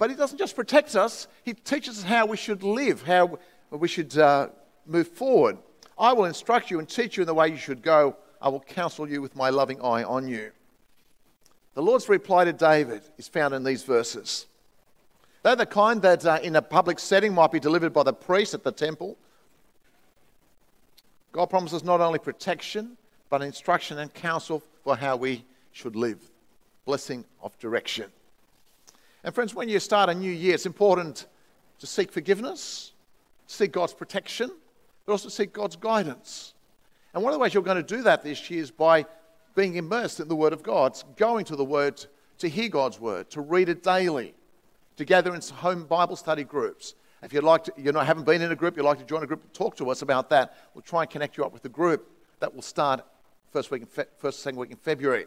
but 0.00 0.08
He 0.08 0.16
doesn't 0.16 0.38
just 0.38 0.56
protect 0.56 0.96
us, 0.96 1.28
He 1.44 1.52
teaches 1.52 1.98
us 1.98 2.04
how 2.04 2.24
we 2.24 2.38
should 2.38 2.62
live, 2.62 3.02
how 3.02 3.38
we 3.70 3.86
should 3.86 4.16
uh, 4.16 4.48
move 4.86 5.06
forward. 5.06 5.58
I 5.98 6.14
will 6.14 6.24
instruct 6.24 6.70
you 6.70 6.78
and 6.78 6.88
teach 6.88 7.18
you 7.18 7.22
in 7.22 7.26
the 7.26 7.34
way 7.34 7.48
you 7.48 7.58
should 7.58 7.82
go. 7.82 8.16
I 8.40 8.48
will 8.48 8.60
counsel 8.60 9.06
you 9.06 9.20
with 9.20 9.36
my 9.36 9.50
loving 9.50 9.78
eye 9.82 10.02
on 10.02 10.26
you. 10.26 10.52
The 11.74 11.82
Lord's 11.82 12.08
reply 12.08 12.46
to 12.46 12.54
David 12.54 13.02
is 13.18 13.28
found 13.28 13.52
in 13.52 13.62
these 13.62 13.82
verses. 13.82 14.46
They're 15.42 15.54
the 15.54 15.66
kind 15.66 16.00
that 16.00 16.24
uh, 16.24 16.38
in 16.42 16.56
a 16.56 16.62
public 16.62 16.98
setting 16.98 17.34
might 17.34 17.52
be 17.52 17.60
delivered 17.60 17.92
by 17.92 18.02
the 18.02 18.14
priest 18.14 18.54
at 18.54 18.64
the 18.64 18.72
temple. 18.72 19.18
God 21.32 21.46
promises 21.50 21.84
not 21.84 22.00
only 22.00 22.18
protection, 22.18 22.96
but 23.28 23.42
instruction 23.42 23.98
and 23.98 24.12
counsel 24.14 24.62
for 24.82 24.96
how 24.96 25.16
we 25.16 25.44
should 25.72 25.94
live. 25.94 26.18
Blessing 26.86 27.26
of 27.42 27.56
direction. 27.58 28.10
And 29.22 29.34
friends, 29.34 29.54
when 29.54 29.68
you 29.68 29.78
start 29.78 30.08
a 30.08 30.14
new 30.14 30.32
year, 30.32 30.54
it's 30.54 30.66
important 30.66 31.26
to 31.78 31.86
seek 31.86 32.12
forgiveness, 32.12 32.92
seek 33.46 33.72
God's 33.72 33.94
protection, 33.94 34.50
but 35.04 35.12
also 35.12 35.28
seek 35.28 35.52
God's 35.52 35.76
guidance. 35.76 36.54
And 37.12 37.22
one 37.22 37.32
of 37.32 37.38
the 37.38 37.42
ways 37.42 37.52
you're 37.52 37.62
going 37.62 37.76
to 37.76 37.82
do 37.82 38.02
that 38.02 38.22
this 38.22 38.50
year 38.50 38.62
is 38.62 38.70
by 38.70 39.04
being 39.54 39.74
immersed 39.74 40.20
in 40.20 40.28
the 40.28 40.36
Word 40.36 40.52
of 40.52 40.62
God, 40.62 41.00
going 41.16 41.44
to 41.46 41.56
the 41.56 41.64
Word 41.64 42.04
to 42.38 42.48
hear 42.48 42.68
God's 42.68 43.00
Word, 43.00 43.30
to 43.30 43.40
read 43.40 43.68
it 43.68 43.82
daily, 43.82 44.34
to 44.96 45.04
gather 45.04 45.34
in 45.34 45.40
home 45.40 45.84
Bible 45.84 46.16
study 46.16 46.44
groups. 46.44 46.94
If 47.22 47.32
you'd 47.34 47.44
like 47.44 47.64
to, 47.64 47.72
you 47.76 47.92
know, 47.92 48.00
haven't 48.00 48.24
been 48.24 48.40
in 48.40 48.52
a 48.52 48.56
group, 48.56 48.76
you'd 48.76 48.84
like 48.84 48.98
to 48.98 49.04
join 49.04 49.22
a 49.22 49.26
group, 49.26 49.52
talk 49.52 49.76
to 49.76 49.90
us 49.90 50.00
about 50.00 50.30
that. 50.30 50.56
We'll 50.74 50.82
try 50.82 51.02
and 51.02 51.10
connect 51.10 51.36
you 51.36 51.44
up 51.44 51.52
with 51.52 51.62
the 51.62 51.68
group. 51.68 52.08
That 52.38 52.54
will 52.54 52.62
start 52.62 53.04
first 53.50 53.70
week, 53.70 53.82
in 53.82 53.88
fe- 53.88 54.06
first 54.16 54.40
second 54.40 54.58
week 54.58 54.70
in 54.70 54.78
February. 54.78 55.26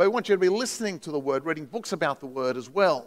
But 0.00 0.06
we 0.06 0.14
want 0.14 0.30
you 0.30 0.34
to 0.34 0.40
be 0.40 0.48
listening 0.48 0.98
to 1.00 1.10
the 1.10 1.18
Word, 1.18 1.44
reading 1.44 1.66
books 1.66 1.92
about 1.92 2.20
the 2.20 2.26
Word 2.26 2.56
as 2.56 2.70
well, 2.70 3.06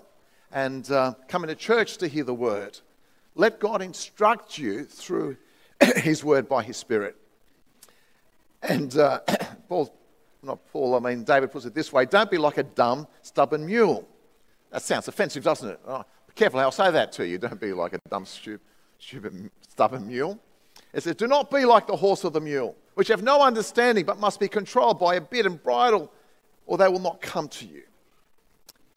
and 0.51 0.91
uh, 0.91 1.15
coming 1.27 1.47
to 1.47 1.55
church 1.55 1.97
to 1.97 2.07
hear 2.07 2.23
the 2.23 2.35
Word. 2.35 2.79
Let 3.33 3.59
God 3.59 3.81
instruct 3.81 4.59
you 4.59 4.83
through 4.83 5.37
His 5.95 6.23
Word 6.23 6.47
by 6.47 6.61
His 6.61 6.77
Spirit. 6.77 7.15
And 8.61 8.95
uh, 8.95 9.21
Paul, 9.67 9.91
not 10.43 10.59
Paul, 10.71 10.93
I 10.93 10.99
mean, 10.99 11.23
David 11.23 11.51
puts 11.51 11.65
it 11.65 11.73
this 11.73 11.91
way 11.91 12.05
don't 12.05 12.29
be 12.29 12.37
like 12.37 12.59
a 12.59 12.63
dumb, 12.63 13.07
stubborn 13.23 13.65
mule. 13.65 14.07
That 14.69 14.83
sounds 14.83 15.07
offensive, 15.07 15.43
doesn't 15.43 15.69
it? 15.69 15.79
Oh, 15.87 16.05
be 16.27 16.33
careful 16.35 16.59
how 16.59 16.67
I 16.67 16.69
say 16.69 16.91
that 16.91 17.11
to 17.13 17.25
you. 17.25 17.39
Don't 17.39 17.59
be 17.59 17.73
like 17.73 17.93
a 17.93 17.99
dumb, 18.11 18.27
stupid, 18.27 18.61
stupid, 18.99 19.49
stubborn 19.67 20.05
mule. 20.05 20.37
It 20.93 21.01
says, 21.01 21.15
Do 21.15 21.25
not 21.25 21.49
be 21.49 21.65
like 21.65 21.87
the 21.87 21.95
horse 21.95 22.23
or 22.23 22.29
the 22.29 22.39
mule, 22.39 22.75
which 22.93 23.07
have 23.07 23.23
no 23.23 23.41
understanding 23.41 24.05
but 24.05 24.19
must 24.19 24.39
be 24.39 24.47
controlled 24.47 24.99
by 24.99 25.15
a 25.15 25.21
bit 25.21 25.47
and 25.47 25.63
bridle, 25.63 26.11
or 26.65 26.77
they 26.77 26.87
will 26.87 26.99
not 26.99 27.21
come 27.21 27.47
to 27.47 27.65
you. 27.65 27.83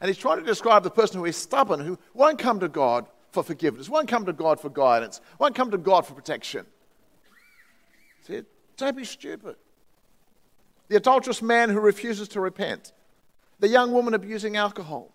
And 0.01 0.09
he's 0.09 0.19
trying 0.19 0.39
to 0.39 0.45
describe 0.45 0.83
the 0.83 0.91
person 0.91 1.19
who 1.19 1.25
is 1.25 1.37
stubborn, 1.37 1.81
who 1.81 1.99
won't 2.15 2.39
come 2.39 2.61
to 2.61 2.69
God 2.69 3.07
for 3.31 3.43
forgiveness, 3.43 3.89
won't 3.89 4.09
come 4.09 4.27
to 4.27 4.33
God 4.33 4.61
for 4.61 4.69
guidance, 4.69 5.21
won't 5.39 5.55
come 5.55 5.71
to 5.71 5.79
God 5.79 6.07
for 6.07 6.15
protection. 6.15 6.67
See, 8.27 8.43
don't 8.77 8.97
be 8.97 9.05
stupid. 9.05 9.57
The 10.89 10.97
adulterous 10.97 11.43
man 11.43 11.71
who 11.71 11.81
refuses 11.81 12.29
to 12.29 12.41
repent, 12.41 12.93
the 13.59 13.69
young 13.69 13.93
woman 13.93 14.15
abusing 14.15 14.57
alcohol, 14.57 15.13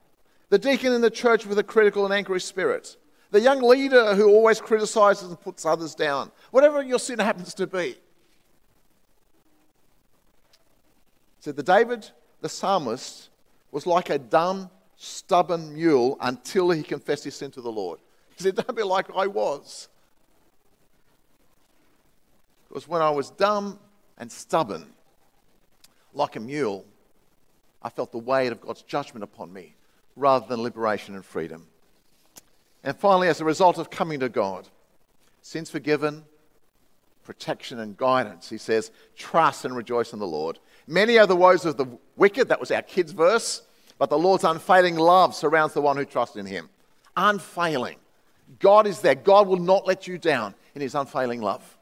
the 0.49 0.59
deacon 0.59 0.93
in 0.93 1.01
the 1.01 1.09
church 1.09 1.45
with 1.45 1.59
a 1.59 1.63
critical 1.63 2.05
and 2.05 2.13
angry 2.13 2.41
spirit, 2.41 2.97
the 3.31 3.39
young 3.39 3.61
leader 3.61 4.15
who 4.15 4.29
always 4.29 4.59
criticizes 4.59 5.29
and 5.29 5.39
puts 5.39 5.65
others 5.65 5.95
down, 5.95 6.31
whatever 6.51 6.81
your 6.81 6.99
sin 6.99 7.19
happens 7.19 7.53
to 7.53 7.67
be. 7.67 7.95
So 11.39 11.51
the 11.51 11.63
David, 11.63 12.09
the 12.41 12.49
psalmist, 12.49 13.29
was 13.71 13.87
like 13.87 14.09
a 14.09 14.19
dumb, 14.19 14.69
stubborn 14.97 15.73
mule 15.73 16.17
until 16.19 16.69
he 16.69 16.83
confessed 16.83 17.23
his 17.23 17.35
sin 17.35 17.51
to 17.51 17.61
the 17.61 17.71
Lord. 17.71 17.99
He 18.37 18.43
said, 18.43 18.55
Don't 18.55 18.75
be 18.75 18.83
like 18.83 19.07
I 19.15 19.27
was. 19.27 19.87
Because 22.67 22.87
when 22.87 23.01
I 23.01 23.09
was 23.09 23.29
dumb 23.29 23.79
and 24.17 24.31
stubborn, 24.31 24.85
like 26.13 26.35
a 26.35 26.39
mule, 26.39 26.85
I 27.83 27.89
felt 27.89 28.11
the 28.11 28.17
weight 28.17 28.51
of 28.51 28.61
God's 28.61 28.81
judgment 28.83 29.23
upon 29.23 29.51
me 29.51 29.75
rather 30.15 30.45
than 30.47 30.61
liberation 30.61 31.15
and 31.15 31.25
freedom. 31.25 31.67
And 32.83 32.95
finally, 32.97 33.27
as 33.27 33.41
a 33.41 33.45
result 33.45 33.77
of 33.77 33.89
coming 33.89 34.19
to 34.21 34.29
God, 34.29 34.67
sins 35.41 35.69
forgiven, 35.69 36.23
protection 37.23 37.79
and 37.79 37.95
guidance, 37.97 38.49
he 38.49 38.57
says, 38.57 38.91
trust 39.15 39.65
and 39.65 39.75
rejoice 39.75 40.13
in 40.13 40.19
the 40.19 40.27
Lord. 40.27 40.59
Many 40.87 41.17
are 41.17 41.27
the 41.27 41.35
woes 41.35 41.65
of 41.65 41.77
the 41.77 41.85
wicked, 42.15 42.49
that 42.49 42.59
was 42.59 42.71
our 42.71 42.81
kids' 42.81 43.11
verse, 43.11 43.61
but 43.97 44.09
the 44.09 44.17
Lord's 44.17 44.43
unfailing 44.43 44.95
love 44.95 45.35
surrounds 45.35 45.73
the 45.73 45.81
one 45.81 45.97
who 45.97 46.05
trusts 46.05 46.35
in 46.35 46.45
him. 46.45 46.69
Unfailing. 47.15 47.97
God 48.59 48.87
is 48.87 49.01
there. 49.01 49.15
God 49.15 49.47
will 49.47 49.57
not 49.57 49.85
let 49.85 50.07
you 50.07 50.17
down 50.17 50.55
in 50.75 50.81
his 50.81 50.95
unfailing 50.95 51.41
love. 51.41 51.77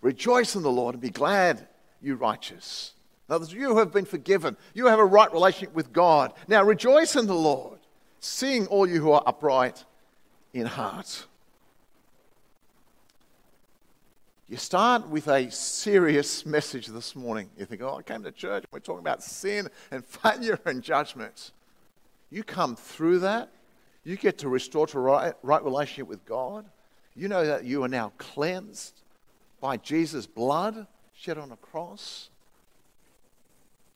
Rejoice 0.00 0.54
in 0.54 0.62
the 0.62 0.70
Lord 0.70 0.94
and 0.94 1.02
be 1.02 1.10
glad, 1.10 1.66
you 2.00 2.14
righteous. 2.14 2.92
In 3.28 3.34
other 3.34 3.42
words, 3.42 3.52
you 3.52 3.76
have 3.78 3.92
been 3.92 4.04
forgiven. 4.04 4.56
You 4.72 4.86
have 4.86 5.00
a 5.00 5.04
right 5.04 5.32
relationship 5.32 5.74
with 5.74 5.92
God. 5.92 6.32
Now 6.46 6.62
rejoice 6.62 7.16
in 7.16 7.26
the 7.26 7.34
Lord. 7.34 7.78
Sing, 8.20 8.66
all 8.68 8.88
you 8.88 9.00
who 9.00 9.12
are 9.12 9.22
upright 9.26 9.84
in 10.52 10.66
heart. 10.66 11.26
You 14.48 14.56
start 14.56 15.08
with 15.08 15.28
a 15.28 15.50
serious 15.50 16.46
message 16.56 16.86
this 16.86 17.16
morning. 17.16 17.50
You 17.58 17.64
think, 17.64 17.82
oh, 17.82 17.96
I 17.98 18.02
came 18.02 18.22
to 18.22 18.32
church, 18.32 18.64
and 18.64 18.72
we're 18.72 18.80
talking 18.80 19.00
about 19.00 19.22
sin 19.22 19.68
and 19.90 20.04
failure 20.06 20.58
and 20.64 20.82
judgment. 20.82 21.52
You 22.30 22.42
come 22.42 22.76
through 22.76 23.20
that, 23.20 23.50
you 24.04 24.16
get 24.16 24.38
to 24.38 24.48
restore 24.48 24.86
to 24.88 24.98
right, 24.98 25.34
right 25.42 25.62
relationship 25.62 26.08
with 26.08 26.24
God. 26.24 26.66
You 27.14 27.28
know 27.28 27.46
that 27.46 27.64
you 27.64 27.82
are 27.82 27.88
now 27.88 28.12
cleansed 28.18 29.02
by 29.60 29.78
Jesus' 29.78 30.26
blood 30.26 30.86
shed 31.14 31.38
on 31.38 31.50
a 31.50 31.56
cross 31.56 32.28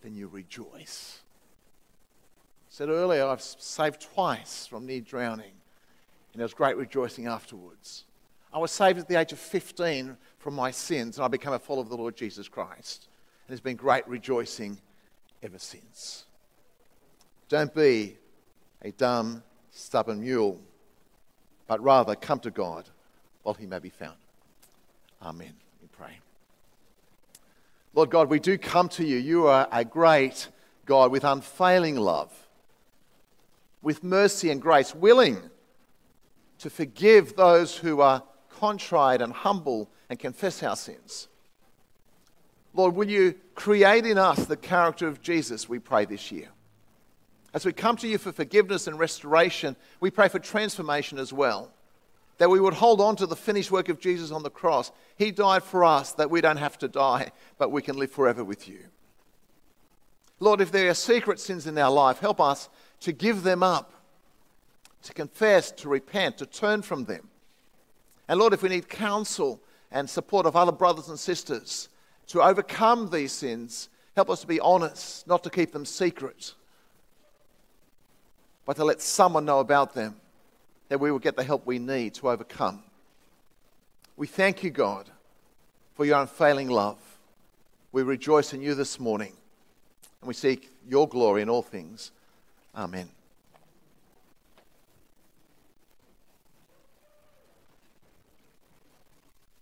then 0.02 0.14
you 0.14 0.28
rejoice. 0.28 1.20
I 1.22 2.70
said 2.70 2.88
earlier, 2.88 3.26
I've 3.26 3.42
saved 3.42 4.00
twice 4.00 4.66
from 4.66 4.86
near 4.86 5.00
drowning, 5.00 5.52
and 6.32 6.40
there 6.40 6.44
was 6.44 6.54
great 6.54 6.76
rejoicing 6.76 7.26
afterwards. 7.26 8.04
I 8.52 8.58
was 8.58 8.72
saved 8.72 8.98
at 8.98 9.08
the 9.08 9.18
age 9.18 9.32
of 9.32 9.38
15 9.38 10.16
from 10.38 10.54
my 10.54 10.70
sins, 10.70 11.16
and 11.16 11.24
I 11.24 11.28
became 11.28 11.52
a 11.52 11.58
follower 11.58 11.82
of 11.82 11.88
the 11.88 11.96
Lord 11.96 12.16
Jesus 12.16 12.48
Christ. 12.48 13.08
And 13.46 13.50
there's 13.52 13.60
been 13.60 13.76
great 13.76 14.06
rejoicing 14.08 14.78
ever 15.42 15.58
since. 15.58 16.24
Don't 17.48 17.74
be 17.74 18.16
a 18.82 18.90
dumb, 18.92 19.42
stubborn 19.70 20.20
mule, 20.20 20.60
but 21.66 21.82
rather 21.82 22.14
come 22.14 22.40
to 22.40 22.50
God 22.50 22.88
while 23.42 23.54
he 23.54 23.66
may 23.66 23.78
be 23.78 23.90
found. 23.90 24.16
Amen. 25.22 25.54
We 25.80 25.88
pray. 25.88 26.18
Lord 27.94 28.10
God, 28.10 28.28
we 28.28 28.38
do 28.38 28.56
come 28.58 28.88
to 28.90 29.04
you. 29.04 29.18
You 29.18 29.46
are 29.46 29.68
a 29.70 29.84
great 29.84 30.48
God 30.86 31.12
with 31.12 31.24
unfailing 31.24 31.96
love, 31.96 32.32
with 33.82 34.02
mercy 34.02 34.50
and 34.50 34.60
grace, 34.60 34.94
willing 34.94 35.38
to 36.58 36.70
forgive 36.70 37.36
those 37.36 37.76
who 37.76 38.00
are 38.00 38.22
contrite 38.60 39.22
and 39.22 39.32
humble 39.32 39.88
and 40.10 40.18
confess 40.18 40.62
our 40.62 40.76
sins. 40.76 41.28
Lord, 42.74 42.94
will 42.94 43.08
you 43.08 43.34
create 43.54 44.04
in 44.04 44.18
us 44.18 44.44
the 44.44 44.56
character 44.56 45.08
of 45.08 45.22
Jesus, 45.22 45.68
we 45.68 45.78
pray 45.78 46.04
this 46.04 46.30
year. 46.30 46.48
As 47.52 47.64
we 47.64 47.72
come 47.72 47.96
to 47.96 48.06
you 48.06 48.18
for 48.18 48.32
forgiveness 48.32 48.86
and 48.86 48.98
restoration, 48.98 49.74
we 49.98 50.10
pray 50.10 50.28
for 50.28 50.38
transformation 50.38 51.18
as 51.18 51.32
well 51.32 51.72
that 52.38 52.48
we 52.48 52.60
would 52.60 52.74
hold 52.74 53.02
on 53.02 53.16
to 53.16 53.26
the 53.26 53.36
finished 53.36 53.70
work 53.70 53.90
of 53.90 54.00
Jesus 54.00 54.30
on 54.30 54.42
the 54.42 54.50
cross. 54.50 54.92
He 55.16 55.30
died 55.30 55.62
for 55.62 55.84
us 55.84 56.12
that 56.12 56.30
we 56.30 56.40
don't 56.40 56.56
have 56.56 56.78
to 56.78 56.88
die, 56.88 57.32
but 57.58 57.70
we 57.70 57.82
can 57.82 57.98
live 57.98 58.10
forever 58.10 58.42
with 58.42 58.66
you. 58.66 58.78
Lord, 60.38 60.62
if 60.62 60.72
there 60.72 60.88
are 60.88 60.94
secret 60.94 61.38
sins 61.38 61.66
in 61.66 61.76
our 61.76 61.90
life, 61.90 62.18
help 62.18 62.40
us 62.40 62.70
to 63.00 63.12
give 63.12 63.42
them 63.42 63.62
up, 63.62 63.92
to 65.02 65.12
confess, 65.12 65.70
to 65.72 65.88
repent, 65.88 66.38
to 66.38 66.46
turn 66.46 66.80
from 66.80 67.04
them. 67.04 67.29
And 68.30 68.38
Lord, 68.38 68.52
if 68.52 68.62
we 68.62 68.68
need 68.68 68.88
counsel 68.88 69.60
and 69.90 70.08
support 70.08 70.46
of 70.46 70.54
other 70.54 70.70
brothers 70.70 71.08
and 71.08 71.18
sisters 71.18 71.88
to 72.28 72.40
overcome 72.40 73.10
these 73.10 73.32
sins, 73.32 73.88
help 74.14 74.30
us 74.30 74.42
to 74.42 74.46
be 74.46 74.60
honest, 74.60 75.26
not 75.26 75.42
to 75.42 75.50
keep 75.50 75.72
them 75.72 75.84
secret, 75.84 76.54
but 78.64 78.76
to 78.76 78.84
let 78.84 79.02
someone 79.02 79.44
know 79.44 79.58
about 79.58 79.94
them 79.94 80.14
that 80.90 81.00
we 81.00 81.10
will 81.10 81.18
get 81.18 81.34
the 81.34 81.42
help 81.42 81.66
we 81.66 81.80
need 81.80 82.14
to 82.14 82.30
overcome. 82.30 82.84
We 84.16 84.28
thank 84.28 84.62
you, 84.62 84.70
God, 84.70 85.10
for 85.96 86.04
your 86.04 86.20
unfailing 86.20 86.68
love. 86.68 86.98
We 87.90 88.04
rejoice 88.04 88.52
in 88.52 88.62
you 88.62 88.76
this 88.76 89.00
morning, 89.00 89.32
and 90.20 90.28
we 90.28 90.34
seek 90.34 90.70
your 90.88 91.08
glory 91.08 91.42
in 91.42 91.50
all 91.50 91.62
things. 91.62 92.12
Amen. 92.76 93.10